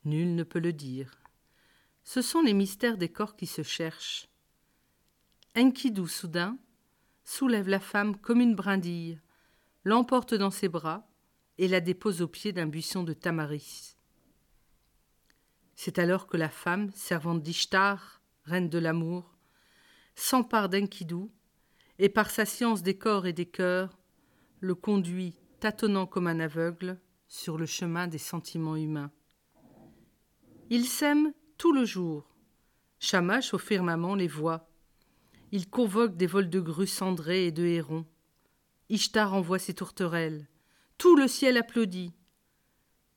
Nul 0.05 0.35
ne 0.35 0.43
peut 0.43 0.59
le 0.59 0.73
dire. 0.73 1.11
Ce 2.03 2.21
sont 2.21 2.41
les 2.41 2.53
mystères 2.53 2.97
des 2.97 3.09
corps 3.09 3.35
qui 3.35 3.45
se 3.45 3.61
cherchent. 3.61 4.27
Enkidu, 5.55 6.07
soudain, 6.07 6.57
soulève 7.23 7.67
la 7.67 7.79
femme 7.79 8.17
comme 8.17 8.41
une 8.41 8.55
brindille, 8.55 9.19
l'emporte 9.83 10.33
dans 10.33 10.49
ses 10.49 10.69
bras 10.69 11.07
et 11.57 11.67
la 11.67 11.79
dépose 11.79 12.21
au 12.21 12.27
pied 12.27 12.53
d'un 12.53 12.67
buisson 12.67 13.03
de 13.03 13.13
tamaris. 13.13 13.95
C'est 15.83 15.97
alors 15.97 16.27
que 16.27 16.37
la 16.37 16.51
femme, 16.51 16.91
servante 16.93 17.41
d'Ishtar, 17.41 18.21
reine 18.43 18.69
de 18.69 18.77
l'amour, 18.77 19.35
s'empare 20.13 20.69
d'Enkidu 20.69 21.31
et 21.97 22.07
par 22.07 22.29
sa 22.29 22.45
science 22.45 22.83
des 22.83 22.99
corps 22.99 23.25
et 23.25 23.33
des 23.33 23.47
cœurs, 23.47 23.97
le 24.59 24.75
conduit, 24.75 25.33
tâtonnant 25.59 26.05
comme 26.05 26.27
un 26.27 26.39
aveugle, 26.39 26.99
sur 27.27 27.57
le 27.57 27.65
chemin 27.65 28.05
des 28.05 28.19
sentiments 28.19 28.75
humains. 28.75 29.09
Il 30.69 30.85
sème 30.85 31.33
tout 31.57 31.73
le 31.73 31.83
jour, 31.83 32.31
chamache 32.99 33.55
au 33.55 33.57
firmament 33.57 34.13
les 34.13 34.27
voix, 34.27 34.69
il 35.51 35.67
convoque 35.67 36.15
des 36.15 36.27
vols 36.27 36.51
de 36.51 36.59
grues 36.59 36.85
cendrées 36.85 37.47
et 37.47 37.51
de 37.51 37.65
hérons. 37.65 38.05
Ishtar 38.89 39.33
envoie 39.33 39.57
ses 39.57 39.73
tourterelles. 39.73 40.47
Tout 40.99 41.15
le 41.15 41.27
ciel 41.27 41.57
applaudit. 41.57 42.13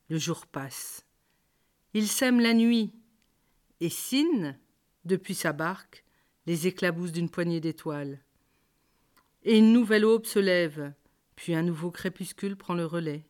Le 0.09 0.16
jour 0.16 0.46
passe. 0.46 1.04
Il 1.96 2.09
sème 2.09 2.40
la 2.40 2.54
nuit. 2.54 2.92
Et 3.78 3.88
Sin, 3.88 4.57
depuis 5.04 5.37
sa 5.37 5.52
barque, 5.52 6.04
les 6.44 6.66
éclabousse 6.66 7.12
d'une 7.12 7.30
poignée 7.30 7.61
d'étoiles. 7.61 8.20
Et 9.44 9.59
une 9.59 9.72
nouvelle 9.72 10.04
aube 10.04 10.26
se 10.26 10.40
lève, 10.40 10.92
puis 11.37 11.54
un 11.54 11.62
nouveau 11.62 11.92
crépuscule 11.92 12.57
prend 12.57 12.74
le 12.74 12.85
relais. 12.85 13.24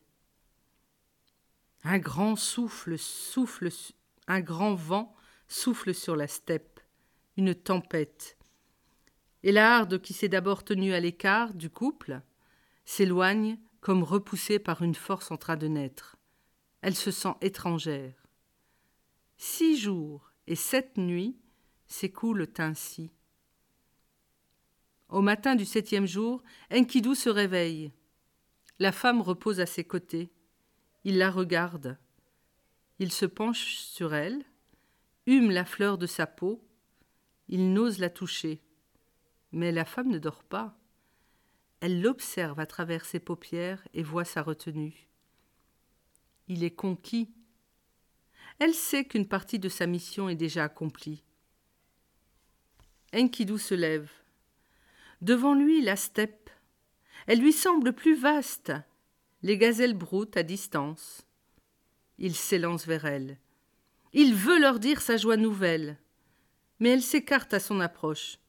Un 1.83 1.99
grand 1.99 2.35
souffle 2.35 2.97
souffle, 2.97 3.69
un 4.27 4.41
grand 4.41 4.73
vent 4.73 5.15
souffle 5.47 5.93
sur 5.93 6.15
la 6.15 6.27
steppe, 6.27 6.79
une 7.37 7.53
tempête, 7.53 8.35
et 9.43 9.51
la 9.51 9.75
harde 9.75 10.01
qui 10.01 10.13
s'est 10.13 10.27
d'abord 10.27 10.63
tenue 10.63 10.95
à 10.95 10.99
l'écart 10.99 11.53
du 11.53 11.69
couple 11.69 12.21
s'éloigne 12.83 13.59
comme 13.79 14.01
repoussée 14.01 14.57
par 14.57 14.81
une 14.81 14.95
force 14.95 15.29
en 15.29 15.37
train 15.37 15.55
de 15.55 15.67
naître. 15.67 16.17
Elle 16.81 16.95
se 16.95 17.11
sent 17.11 17.35
étrangère. 17.41 18.24
Six 19.37 19.77
jours 19.77 20.31
et 20.47 20.55
sept 20.55 20.97
nuits 20.97 21.37
s'écoulent 21.87 22.47
ainsi. 22.57 23.11
Au 25.09 25.21
matin 25.21 25.55
du 25.55 25.65
septième 25.65 26.07
jour, 26.07 26.41
Enkidu 26.71 27.15
se 27.15 27.29
réveille. 27.29 27.91
La 28.79 28.91
femme 28.91 29.21
repose 29.21 29.59
à 29.59 29.65
ses 29.65 29.83
côtés. 29.83 30.31
Il 31.03 31.17
la 31.17 31.29
regarde. 31.29 31.97
Il 32.99 33.11
se 33.11 33.25
penche 33.25 33.75
sur 33.75 34.13
elle, 34.13 34.43
hume 35.25 35.51
la 35.51 35.65
fleur 35.65 35.97
de 35.97 36.07
sa 36.07 36.25
peau. 36.25 36.65
Il 37.47 37.73
n'ose 37.73 37.99
la 37.99 38.09
toucher. 38.09 38.61
Mais 39.51 39.71
la 39.71 39.85
femme 39.85 40.09
ne 40.09 40.17
dort 40.17 40.43
pas. 40.43 40.77
Elle 41.81 42.01
l'observe 42.01 42.59
à 42.59 42.65
travers 42.65 43.05
ses 43.05 43.19
paupières 43.19 43.87
et 43.93 44.01
voit 44.01 44.25
sa 44.25 44.41
retenue. 44.41 45.07
Il 46.47 46.63
est 46.63 46.75
conquis. 46.75 47.31
Elle 48.59 48.73
sait 48.73 49.05
qu'une 49.05 49.27
partie 49.27 49.59
de 49.59 49.69
sa 49.69 49.85
mission 49.85 50.29
est 50.29 50.35
déjà 50.35 50.63
accomplie. 50.63 51.23
Enkidu 53.13 53.57
se 53.57 53.75
lève. 53.75 54.09
Devant 55.21 55.53
lui, 55.53 55.81
la 55.81 55.95
steppe. 55.95 56.49
Elle 57.27 57.39
lui 57.39 57.53
semble 57.53 57.93
plus 57.93 58.15
vaste. 58.15 58.73
Les 59.41 59.57
gazelles 59.57 59.93
broutent 59.93 60.37
à 60.37 60.43
distance. 60.43 61.25
Il 62.17 62.35
s'élance 62.35 62.85
vers 62.85 63.05
elle. 63.05 63.37
Il 64.13 64.33
veut 64.33 64.59
leur 64.59 64.79
dire 64.79 65.01
sa 65.01 65.17
joie 65.17 65.37
nouvelle. 65.37 65.97
Mais 66.79 66.89
elle 66.89 67.03
s'écarte 67.03 67.53
à 67.53 67.59
son 67.59 67.79
approche 67.79 68.39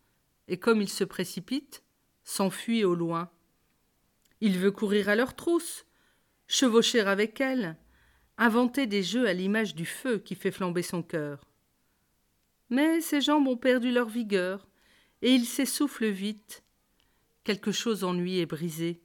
et 0.48 0.58
comme 0.58 0.80
il 0.80 0.88
se 0.88 1.04
précipite, 1.04 1.82
s'enfuit 2.24 2.84
au 2.84 2.94
loin. 2.94 3.30
Il 4.40 4.58
veut 4.58 4.70
courir 4.70 5.08
à 5.08 5.16
leur 5.16 5.34
trousse, 5.34 5.86
chevaucher 6.46 7.00
avec 7.00 7.40
elles, 7.40 7.76
inventer 8.38 8.86
des 8.86 9.02
jeux 9.02 9.26
à 9.26 9.32
l'image 9.32 9.74
du 9.74 9.86
feu 9.86 10.18
qui 10.18 10.34
fait 10.34 10.50
flamber 10.50 10.82
son 10.82 11.02
cœur. 11.02 11.46
Mais 12.70 13.00
ses 13.00 13.20
jambes 13.20 13.48
ont 13.48 13.56
perdu 13.56 13.92
leur 13.92 14.08
vigueur, 14.08 14.66
et 15.22 15.32
il 15.32 15.46
s'essouffle 15.46 16.06
vite. 16.06 16.62
Quelque 17.44 17.72
chose 17.72 18.04
en 18.04 18.12
lui 18.12 18.38
est 18.38 18.46
brisé. 18.46 19.00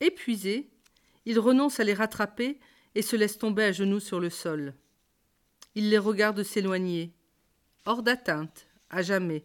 Épuisé, 0.00 0.70
il 1.24 1.38
renonce 1.38 1.80
à 1.80 1.84
les 1.84 1.94
rattraper 1.94 2.58
et 2.94 3.02
se 3.02 3.16
laisse 3.16 3.38
tomber 3.38 3.64
à 3.64 3.72
genoux 3.72 4.00
sur 4.00 4.20
le 4.20 4.30
sol. 4.30 4.74
Il 5.74 5.90
les 5.90 5.98
regarde 5.98 6.42
s'éloigner, 6.42 7.12
hors 7.86 8.02
d'atteinte, 8.02 8.66
à 8.90 9.02
jamais 9.02 9.44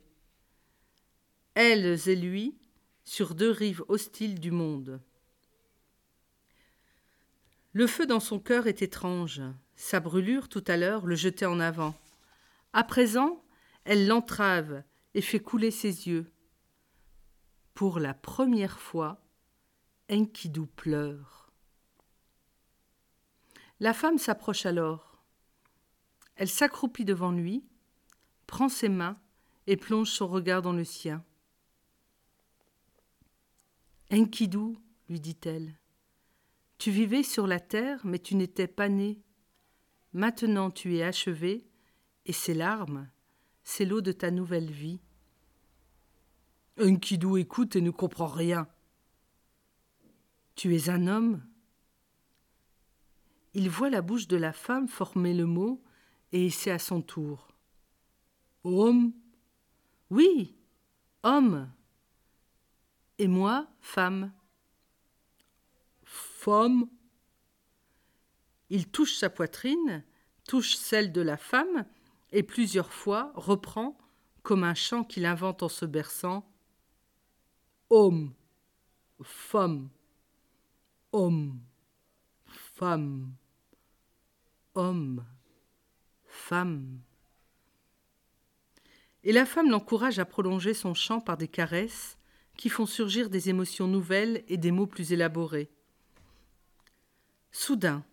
elles 1.55 2.09
et 2.09 2.15
lui, 2.15 2.57
sur 3.05 3.33
deux 3.33 3.49
rives 3.49 3.83
hostiles 3.87 4.39
du 4.39 4.51
monde. 4.51 5.01
Le 7.75 7.87
feu 7.87 8.05
dans 8.05 8.21
son 8.21 8.39
cœur 8.39 8.67
est 8.67 8.81
étrange. 8.81 9.41
Sa 9.75 9.99
brûlure, 9.99 10.47
tout 10.47 10.63
à 10.65 10.77
l'heure, 10.77 11.05
le 11.05 11.15
jetait 11.15 11.45
en 11.45 11.59
avant. 11.59 11.93
À 12.71 12.85
présent, 12.85 13.43
elle 13.83 14.07
l'entrave 14.07 14.81
et 15.13 15.21
fait 15.21 15.41
couler 15.41 15.71
ses 15.71 16.07
yeux. 16.07 16.31
Pour 17.73 17.99
la 17.99 18.13
première 18.13 18.79
fois, 18.79 19.21
Enkidu 20.09 20.67
pleure. 20.67 21.51
La 23.81 23.93
femme 23.93 24.19
s'approche 24.19 24.65
alors. 24.65 25.21
Elle 26.37 26.47
s'accroupit 26.47 27.03
devant 27.03 27.33
lui, 27.33 27.65
prend 28.47 28.69
ses 28.69 28.87
mains 28.87 29.19
et 29.67 29.75
plonge 29.75 30.11
son 30.11 30.27
regard 30.29 30.61
dans 30.61 30.71
le 30.71 30.85
sien. 30.85 31.25
Enkidu, 34.13 34.77
lui 35.09 35.19
dit-elle, 35.19 35.75
tu 36.77 36.91
vivais 36.91 37.23
sur 37.23 37.47
la 37.47 37.59
terre, 37.59 38.01
mais 38.03 38.19
tu 38.19 38.35
n'étais 38.35 38.67
pas 38.67 38.89
né. 38.89 39.21
Maintenant 40.13 40.71
tu 40.71 40.95
es 40.95 41.03
achevé, 41.03 41.67
et 42.25 42.33
ces 42.33 42.53
larmes, 42.53 43.09
c'est 43.63 43.85
l'eau 43.85 44.01
de 44.01 44.11
ta 44.11 44.31
nouvelle 44.31 44.71
vie. 44.71 44.99
Enkidu 46.79 47.39
écoute 47.39 47.75
et 47.75 47.81
ne 47.81 47.91
comprend 47.91 48.27
rien. 48.27 48.67
Tu 50.55 50.75
es 50.75 50.89
un 50.89 51.07
homme 51.07 51.43
Il 53.53 53.69
voit 53.69 53.89
la 53.89 54.01
bouche 54.01 54.27
de 54.27 54.37
la 54.37 54.53
femme 54.53 54.87
former 54.87 55.33
le 55.33 55.45
mot 55.45 55.81
et 56.31 56.45
essaie 56.47 56.71
à 56.71 56.79
son 56.79 57.01
tour. 57.01 57.47
Homme 58.63 59.13
Oui, 60.09 60.55
homme. 61.23 61.71
Et 63.19 63.27
moi, 63.27 63.67
femme. 63.79 64.33
Il 68.69 68.87
touche 68.89 69.15
sa 69.15 69.29
poitrine, 69.29 70.03
touche 70.47 70.75
celle 70.75 71.11
de 71.11 71.21
la 71.21 71.37
femme, 71.37 71.85
et 72.31 72.43
plusieurs 72.43 72.91
fois 72.91 73.31
reprend, 73.35 73.97
comme 74.43 74.63
un 74.63 74.75
chant 74.75 75.03
qu'il 75.03 75.25
invente 75.25 75.63
en 75.63 75.69
se 75.69 75.85
berçant 75.85 76.47
Homme, 77.89 78.33
femme, 79.23 79.89
homme, 81.11 81.59
femme, 82.47 83.33
homme, 84.73 85.25
femme. 86.25 86.99
Et 89.23 89.31
la 89.31 89.45
femme 89.45 89.69
l'encourage 89.69 90.19
à 90.19 90.25
prolonger 90.25 90.73
son 90.73 90.93
chant 90.93 91.21
par 91.21 91.37
des 91.37 91.47
caresses 91.47 92.17
qui 92.57 92.69
font 92.69 92.85
surgir 92.85 93.29
des 93.29 93.49
émotions 93.49 93.87
nouvelles 93.87 94.43
et 94.47 94.57
des 94.57 94.71
mots 94.71 94.87
plus 94.87 95.11
élaborés. 95.11 95.74
Soudain, 97.57 98.03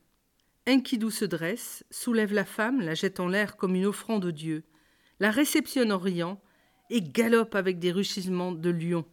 Enkidu 0.68 1.10
se 1.10 1.24
dresse, 1.24 1.84
soulève 1.90 2.32
la 2.32 2.44
femme, 2.44 2.80
la 2.80 2.94
jette 2.94 3.18
en 3.18 3.26
l'air 3.26 3.56
comme 3.56 3.74
une 3.74 3.86
offrande 3.86 4.24
au 4.24 4.30
Dieu, 4.30 4.62
la 5.18 5.32
réceptionne 5.32 5.90
en 5.90 5.98
riant 5.98 6.40
et 6.90 7.02
galope 7.02 7.56
avec 7.56 7.80
des 7.80 7.90
rugissements 7.90 8.52
de 8.52 8.70
lion. 8.70 9.04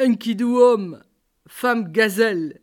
Enkidu 0.00 0.44
homme, 0.44 1.04
femme 1.46 1.92
gazelle, 1.92 2.62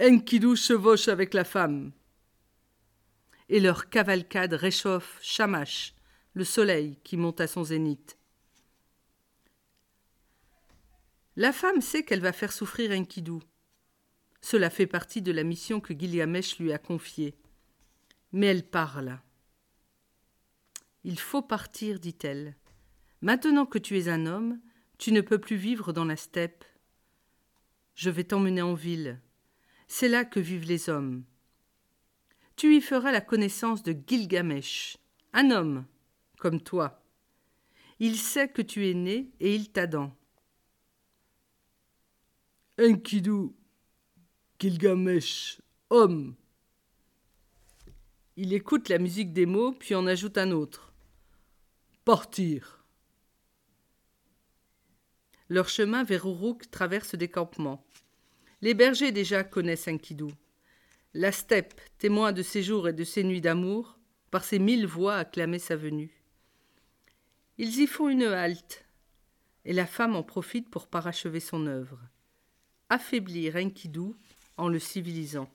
Enkidu 0.00 0.54
chevauche 0.54 1.08
avec 1.08 1.34
la 1.34 1.42
femme. 1.42 1.90
Et 3.48 3.58
leur 3.58 3.88
cavalcade 3.88 4.54
réchauffe 4.54 5.18
Shamash, 5.20 5.96
le 6.34 6.44
soleil 6.44 6.96
qui 7.02 7.16
monte 7.16 7.40
à 7.40 7.48
son 7.48 7.64
zénith. 7.64 8.16
La 11.34 11.52
femme 11.52 11.80
sait 11.80 12.04
qu'elle 12.04 12.20
va 12.20 12.32
faire 12.32 12.52
souffrir 12.52 12.92
Enkidu. 12.92 13.40
Cela 14.42 14.70
fait 14.70 14.88
partie 14.88 15.22
de 15.22 15.32
la 15.32 15.44
mission 15.44 15.80
que 15.80 15.94
Gilgamesh 15.98 16.58
lui 16.58 16.72
a 16.72 16.78
confiée. 16.78 17.34
Mais 18.32 18.46
elle 18.46 18.68
parle. 18.68 19.20
Il 21.04 21.18
faut 21.18 21.42
partir, 21.42 22.00
dit-elle. 22.00 22.56
Maintenant 23.22 23.66
que 23.66 23.78
tu 23.78 23.96
es 23.98 24.08
un 24.08 24.26
homme, 24.26 24.60
tu 24.98 25.12
ne 25.12 25.20
peux 25.20 25.38
plus 25.38 25.56
vivre 25.56 25.92
dans 25.92 26.04
la 26.04 26.16
steppe. 26.16 26.64
Je 27.94 28.10
vais 28.10 28.24
t'emmener 28.24 28.62
en 28.62 28.74
ville. 28.74 29.20
C'est 29.86 30.08
là 30.08 30.24
que 30.24 30.40
vivent 30.40 30.66
les 30.66 30.88
hommes. 30.88 31.24
Tu 32.56 32.76
y 32.76 32.80
feras 32.80 33.12
la 33.12 33.20
connaissance 33.20 33.82
de 33.82 33.96
Gilgamesh, 34.06 34.98
un 35.32 35.50
homme, 35.50 35.86
comme 36.38 36.60
toi. 36.60 37.02
Il 38.00 38.16
sait 38.16 38.48
que 38.48 38.62
tu 38.62 38.88
es 38.88 38.94
né 38.94 39.30
et 39.38 39.54
il 39.54 39.70
t'adore. 39.70 40.12
Enkidu, 42.80 43.52
Gilgamesh, 44.62 45.60
homme. 45.90 46.36
Il 48.36 48.52
écoute 48.52 48.88
la 48.90 48.98
musique 48.98 49.32
des 49.32 49.44
mots, 49.44 49.72
puis 49.72 49.96
en 49.96 50.06
ajoute 50.06 50.38
un 50.38 50.52
autre. 50.52 50.92
Partir. 52.04 52.84
Leur 55.48 55.68
chemin 55.68 56.04
vers 56.04 56.26
Uruk 56.26 56.70
traverse 56.70 57.16
des 57.16 57.26
campements. 57.26 57.84
Les 58.60 58.74
bergers 58.74 59.10
déjà 59.10 59.42
connaissent 59.42 59.88
Enkidu. 59.88 60.32
La 61.12 61.32
steppe, 61.32 61.80
témoin 61.98 62.30
de 62.30 62.42
ses 62.42 62.62
jours 62.62 62.86
et 62.86 62.92
de 62.92 63.02
ses 63.02 63.24
nuits 63.24 63.40
d'amour, 63.40 63.98
par 64.30 64.44
ses 64.44 64.60
mille 64.60 64.86
voix 64.86 65.16
acclamait 65.16 65.58
sa 65.58 65.74
venue. 65.74 66.22
Ils 67.58 67.80
y 67.80 67.88
font 67.88 68.08
une 68.08 68.22
halte, 68.22 68.84
et 69.64 69.72
la 69.72 69.86
femme 69.86 70.14
en 70.14 70.22
profite 70.22 70.70
pour 70.70 70.86
parachever 70.86 71.40
son 71.40 71.66
œuvre 71.66 71.98
affaiblir 72.92 73.56
Enkidu 73.56 74.12
en 74.56 74.68
le 74.68 74.78
civilisant. 74.78 75.48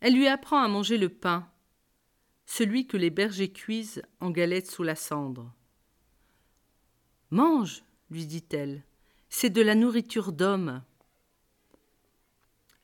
Elle 0.00 0.14
lui 0.14 0.28
apprend 0.28 0.62
à 0.62 0.68
manger 0.68 0.98
le 0.98 1.08
pain, 1.08 1.48
celui 2.46 2.86
que 2.86 2.96
les 2.96 3.10
bergers 3.10 3.52
cuisent 3.52 4.02
en 4.20 4.30
galettes 4.30 4.70
sous 4.70 4.82
la 4.82 4.94
cendre. 4.94 5.52
Mange, 7.30 7.82
lui 8.10 8.26
dit-elle, 8.26 8.82
c'est 9.28 9.50
de 9.50 9.60
la 9.60 9.74
nourriture 9.74 10.32
d'homme. 10.32 10.82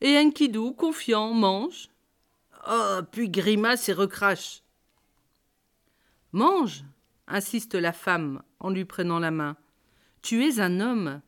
Et 0.00 0.18
Enkidu, 0.18 0.74
confiant, 0.74 1.32
mange. 1.32 1.88
Oh, 2.68 3.00
puis 3.10 3.30
grimace 3.30 3.88
et 3.88 3.92
recrache. 3.92 4.62
Mange, 6.32 6.84
insiste 7.26 7.74
la 7.74 7.92
femme 7.92 8.42
en 8.58 8.70
lui 8.70 8.84
prenant 8.84 9.18
la 9.18 9.30
main. 9.30 9.56
Tu 10.20 10.44
es 10.44 10.60
un 10.60 10.80
homme, 10.80 11.22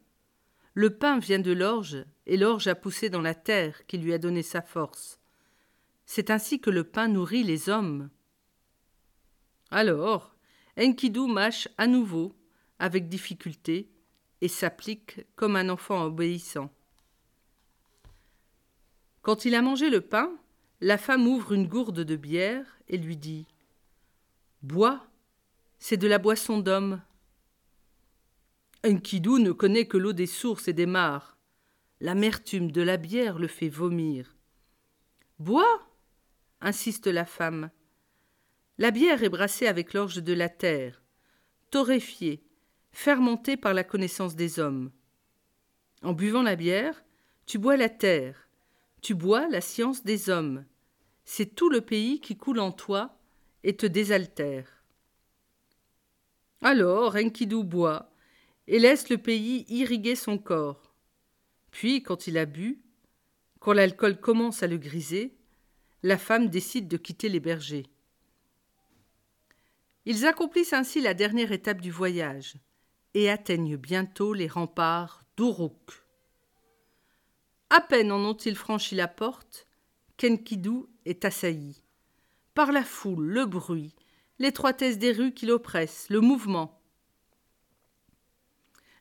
le 0.77 0.91
pain 0.91 1.19
vient 1.19 1.39
de 1.39 1.53
l'orge, 1.53 2.05
et 2.27 2.37
l'orge 2.37 2.67
a 2.67 2.75
poussé 2.75 3.09
dans 3.09 3.23
la 3.23 3.35
terre 3.35 3.87
qui 3.87 3.97
lui 3.97 4.12
a 4.12 4.19
donné 4.19 4.43
sa 4.43 4.61
force. 4.61 5.19
C'est 6.05 6.29
ainsi 6.29 6.61
que 6.61 6.69
le 6.69 6.85
pain 6.85 7.09
nourrit 7.09 7.45
les 7.45 7.71
hommes. 7.71 8.11
Alors, 9.71 10.37
Enkidu 10.79 11.27
mâche 11.29 11.67
à 11.79 11.87
nouveau, 11.87 12.35
avec 12.79 13.09
difficulté, 13.09 13.89
et 14.43 14.49
s'applique 14.49 15.25
comme 15.35 15.57
un 15.57 15.71
enfant 15.71 16.05
obéissant. 16.05 16.71
Quand 19.23 19.47
il 19.47 19.55
a 19.55 19.62
mangé 19.62 19.89
le 19.89 20.03
pain, 20.03 20.31
la 20.83 20.99
femme 20.99 21.27
ouvre 21.27 21.55
une 21.55 21.69
gourde 21.69 22.01
de 22.01 22.17
bière 22.17 22.67
et 22.89 22.99
lui 22.99 23.17
dit 23.17 23.47
Bois, 24.62 25.07
c'est 25.79 25.97
de 25.97 26.07
la 26.07 26.19
boisson 26.19 26.59
d'homme. 26.59 27.01
Enkidu 28.87 29.40
ne 29.40 29.51
connaît 29.51 29.87
que 29.87 29.96
l'eau 29.96 30.12
des 30.12 30.29
sources 30.29 30.68
et 30.68 30.72
des 30.72 30.87
mares. 30.87 31.37
L'amertume 32.01 32.70
de 32.70 32.83
la 32.83 32.96
bière 32.96 33.37
le 33.38 33.49
fait 33.49 33.68
vomir. 33.68 34.37
Bois 35.40 35.83
insiste 36.61 37.09
la 37.09 37.25
femme. 37.25 37.70
La 38.79 38.92
bière 38.92 39.25
est 39.25 39.29
brassée 39.29 39.66
avec 39.66 39.92
l'orge 39.92 40.22
de 40.22 40.33
la 40.33 40.49
terre, 40.49 41.03
torréfiée, 41.70 42.44
fermentée 42.92 43.57
par 43.57 43.75
la 43.75 43.83
connaissance 43.83 44.37
des 44.37 44.61
hommes. 44.61 44.92
En 46.03 46.12
buvant 46.12 46.42
la 46.42 46.55
bière, 46.55 47.03
tu 47.45 47.59
bois 47.59 47.76
la 47.76 47.89
terre, 47.89 48.49
tu 49.03 49.14
bois 49.14 49.49
la 49.49 49.61
science 49.61 50.05
des 50.05 50.30
hommes. 50.30 50.64
C'est 51.24 51.57
tout 51.57 51.70
le 51.70 51.80
pays 51.80 52.20
qui 52.20 52.37
coule 52.37 52.61
en 52.61 52.70
toi 52.70 53.18
et 53.64 53.76
te 53.76 53.87
désaltère. 53.87 54.84
Alors 56.62 57.16
Enkidu 57.16 57.64
boit, 57.64 58.12
et 58.69 58.79
laisse 58.79 59.09
le 59.09 59.19
pays 59.19 59.64
irriguer 59.69 60.17
son 60.17 60.39
corps. 60.39 60.95
Puis, 61.71 62.03
quand 62.03 62.27
il 62.27 62.39
a 62.39 62.47
bu, 62.47 62.81
quand 63.61 63.73
l'alcool 63.73 64.19
commence 64.21 64.62
à 64.62 64.67
le 64.67 64.79
griser, 64.79 65.37
la 66.03 66.19
femme 66.19 66.49
décide 66.49 66.89
de 66.89 66.97
quitter 66.97 67.29
les 67.29 67.41
bergers. 67.41 67.87
Ils 70.05 70.25
accomplissent 70.25 70.73
ainsi 70.73 71.01
la 71.01 71.14
dernière 71.14 71.53
étape 71.53 71.81
du 71.81 71.91
voyage 71.91 72.55
et 73.14 73.29
atteignent 73.29 73.77
bientôt 73.77 74.35
les 74.35 74.47
remparts 74.47 75.25
d'Uruk. 75.37 75.91
À 77.71 77.81
peine 77.81 78.12
en 78.12 78.25
ont-ils 78.25 78.55
franchi 78.55 78.95
la 78.95 79.09
porte 79.09 79.67
qu'Enkidu 80.17 80.85
est 81.05 81.25
assailli. 81.25 81.83
Par 82.55 82.71
la 82.71 82.85
foule, 82.85 83.27
le 83.27 83.45
bruit, 83.45 83.95
l'étroitesse 84.39 84.99
des 84.99 85.12
rues 85.12 85.35
qui 85.35 85.47
l'oppressent, 85.47 86.07
le 86.09 86.21
mouvement. 86.21 86.81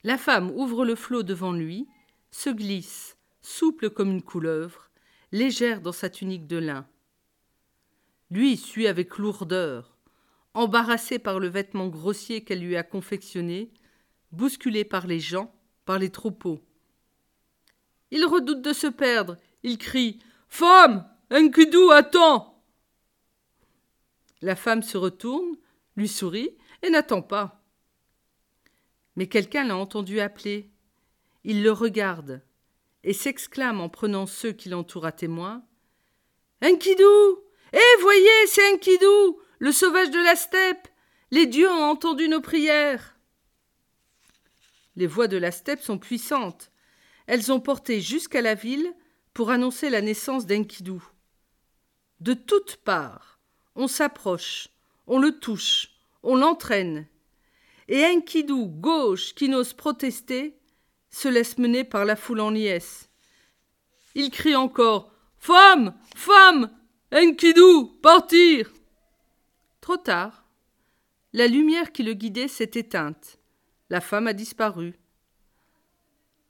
La 0.05 0.19
femme 0.19 0.51
ouvre 0.51 0.85
le 0.85 0.93
flot 0.93 1.23
devant 1.23 1.51
lui, 1.51 1.87
se 2.29 2.51
glisse, 2.51 3.17
souple 3.41 3.89
comme 3.89 4.11
une 4.11 4.21
couleuvre, 4.21 4.91
légère 5.31 5.81
dans 5.81 5.91
sa 5.91 6.11
tunique 6.11 6.45
de 6.45 6.57
lin. 6.57 6.87
Lui 8.29 8.55
suit 8.55 8.85
avec 8.85 9.17
lourdeur, 9.17 9.97
embarrassé 10.53 11.17
par 11.17 11.39
le 11.39 11.47
vêtement 11.47 11.87
grossier 11.87 12.43
qu'elle 12.43 12.59
lui 12.59 12.75
a 12.75 12.83
confectionné, 12.83 13.73
bousculé 14.31 14.85
par 14.85 15.07
les 15.07 15.19
gens, 15.19 15.51
par 15.85 15.97
les 15.97 16.11
troupeaux. 16.11 16.59
Il 18.11 18.25
redoute 18.25 18.61
de 18.61 18.73
se 18.73 18.85
perdre, 18.85 19.37
il 19.63 19.79
crie 19.79 20.19
Femme 20.49 21.09
Enkidu, 21.31 21.91
attends 21.91 22.61
La 24.43 24.55
femme 24.55 24.83
se 24.83 24.99
retourne, 24.99 25.57
lui 25.95 26.07
sourit 26.07 26.51
et 26.83 26.91
n'attend 26.91 27.23
pas. 27.23 27.64
Mais 29.15 29.27
quelqu'un 29.27 29.63
l'a 29.63 29.77
entendu 29.77 30.19
appeler. 30.19 30.69
Il 31.43 31.63
le 31.63 31.71
regarde 31.71 32.41
et 33.03 33.13
s'exclame 33.13 33.79
en 33.79 33.87
prenant 33.87 34.25
ceux 34.25 34.51
qui 34.51 34.69
l'entourent 34.69 35.05
à 35.05 35.11
témoin. 35.11 35.63
Enkidou 36.63 37.39
Eh, 37.73 38.01
voyez, 38.01 38.47
c'est 38.47 38.73
Enkidou, 38.73 39.39
le 39.59 39.71
sauvage 39.71 40.09
de 40.09 40.19
la 40.19 40.35
steppe 40.35 40.87
Les 41.31 41.45
dieux 41.45 41.69
ont 41.69 41.83
entendu 41.83 42.27
nos 42.27 42.41
prières 42.41 43.15
Les 44.95 45.07
voix 45.07 45.27
de 45.27 45.37
la 45.37 45.51
steppe 45.51 45.81
sont 45.81 45.99
puissantes. 45.99 46.71
Elles 47.27 47.51
ont 47.51 47.59
porté 47.59 48.01
jusqu'à 48.01 48.41
la 48.41 48.55
ville 48.55 48.93
pour 49.33 49.51
annoncer 49.51 49.89
la 49.89 50.01
naissance 50.01 50.45
d'Enkidou. 50.45 51.03
De 52.21 52.33
toutes 52.33 52.77
parts, 52.77 53.39
on 53.75 53.87
s'approche, 53.87 54.69
on 55.05 55.19
le 55.19 55.39
touche, 55.39 55.89
on 56.23 56.35
l'entraîne. 56.35 57.07
Et 57.87 58.03
Enkidou, 58.03 58.67
gauche, 58.67 59.35
qui 59.35 59.47
n'ose 59.47 59.73
protester, 59.73 60.57
se 61.09 61.27
laisse 61.27 61.57
mener 61.57 61.83
par 61.83 62.05
la 62.05 62.15
foule 62.15 62.41
en 62.41 62.49
liesse. 62.49 63.09
Il 64.15 64.31
crie 64.31 64.55
encore 64.55 65.11
Femme 65.37 65.93
Femme 66.15 66.71
Enkidou 67.13 67.99
Partir 68.01 68.71
Trop 69.81 69.97
tard. 69.97 70.45
La 71.33 71.47
lumière 71.47 71.91
qui 71.91 72.01
le 72.01 72.13
guidait 72.13 72.47
s'est 72.47 72.71
éteinte. 72.73 73.37
La 73.89 74.01
femme 74.01 74.27
a 74.27 74.33
disparu. 74.33 74.97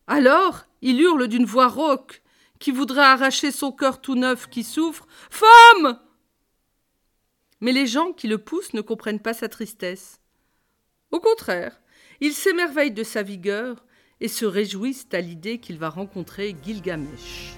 Alors, 0.08 0.66
il 0.82 1.02
hurle 1.02 1.28
d'une 1.28 1.46
voix 1.46 1.68
rauque, 1.68 2.22
qui 2.60 2.72
voudrait 2.72 3.02
arracher 3.02 3.52
son 3.52 3.72
cœur 3.72 4.00
tout 4.00 4.16
neuf 4.16 4.48
qui 4.50 4.64
souffre. 4.64 5.08
Femme 5.30 6.00
Mais 7.60 7.72
les 7.72 7.88
gens 7.88 8.14
qui 8.14 8.28
le 8.28 8.38
poussent 8.38 8.74
ne 8.74 8.82
comprennent 8.82 9.22
pas 9.22 9.34
sa 9.34 9.50
tristesse. 9.50 10.22
Au 11.12 11.20
contraire, 11.20 11.82
ils 12.22 12.34
s'émerveillent 12.34 12.92
de 12.92 13.04
sa 13.04 13.24
vigueur 13.24 13.86
et 14.22 14.28
se 14.28 14.46
réjouissent 14.46 15.08
à 15.12 15.22
l'idée 15.22 15.60
qu'il 15.60 15.78
va 15.78 15.90
rencontrer 15.90 16.56
Gilgamesh. 16.64 17.58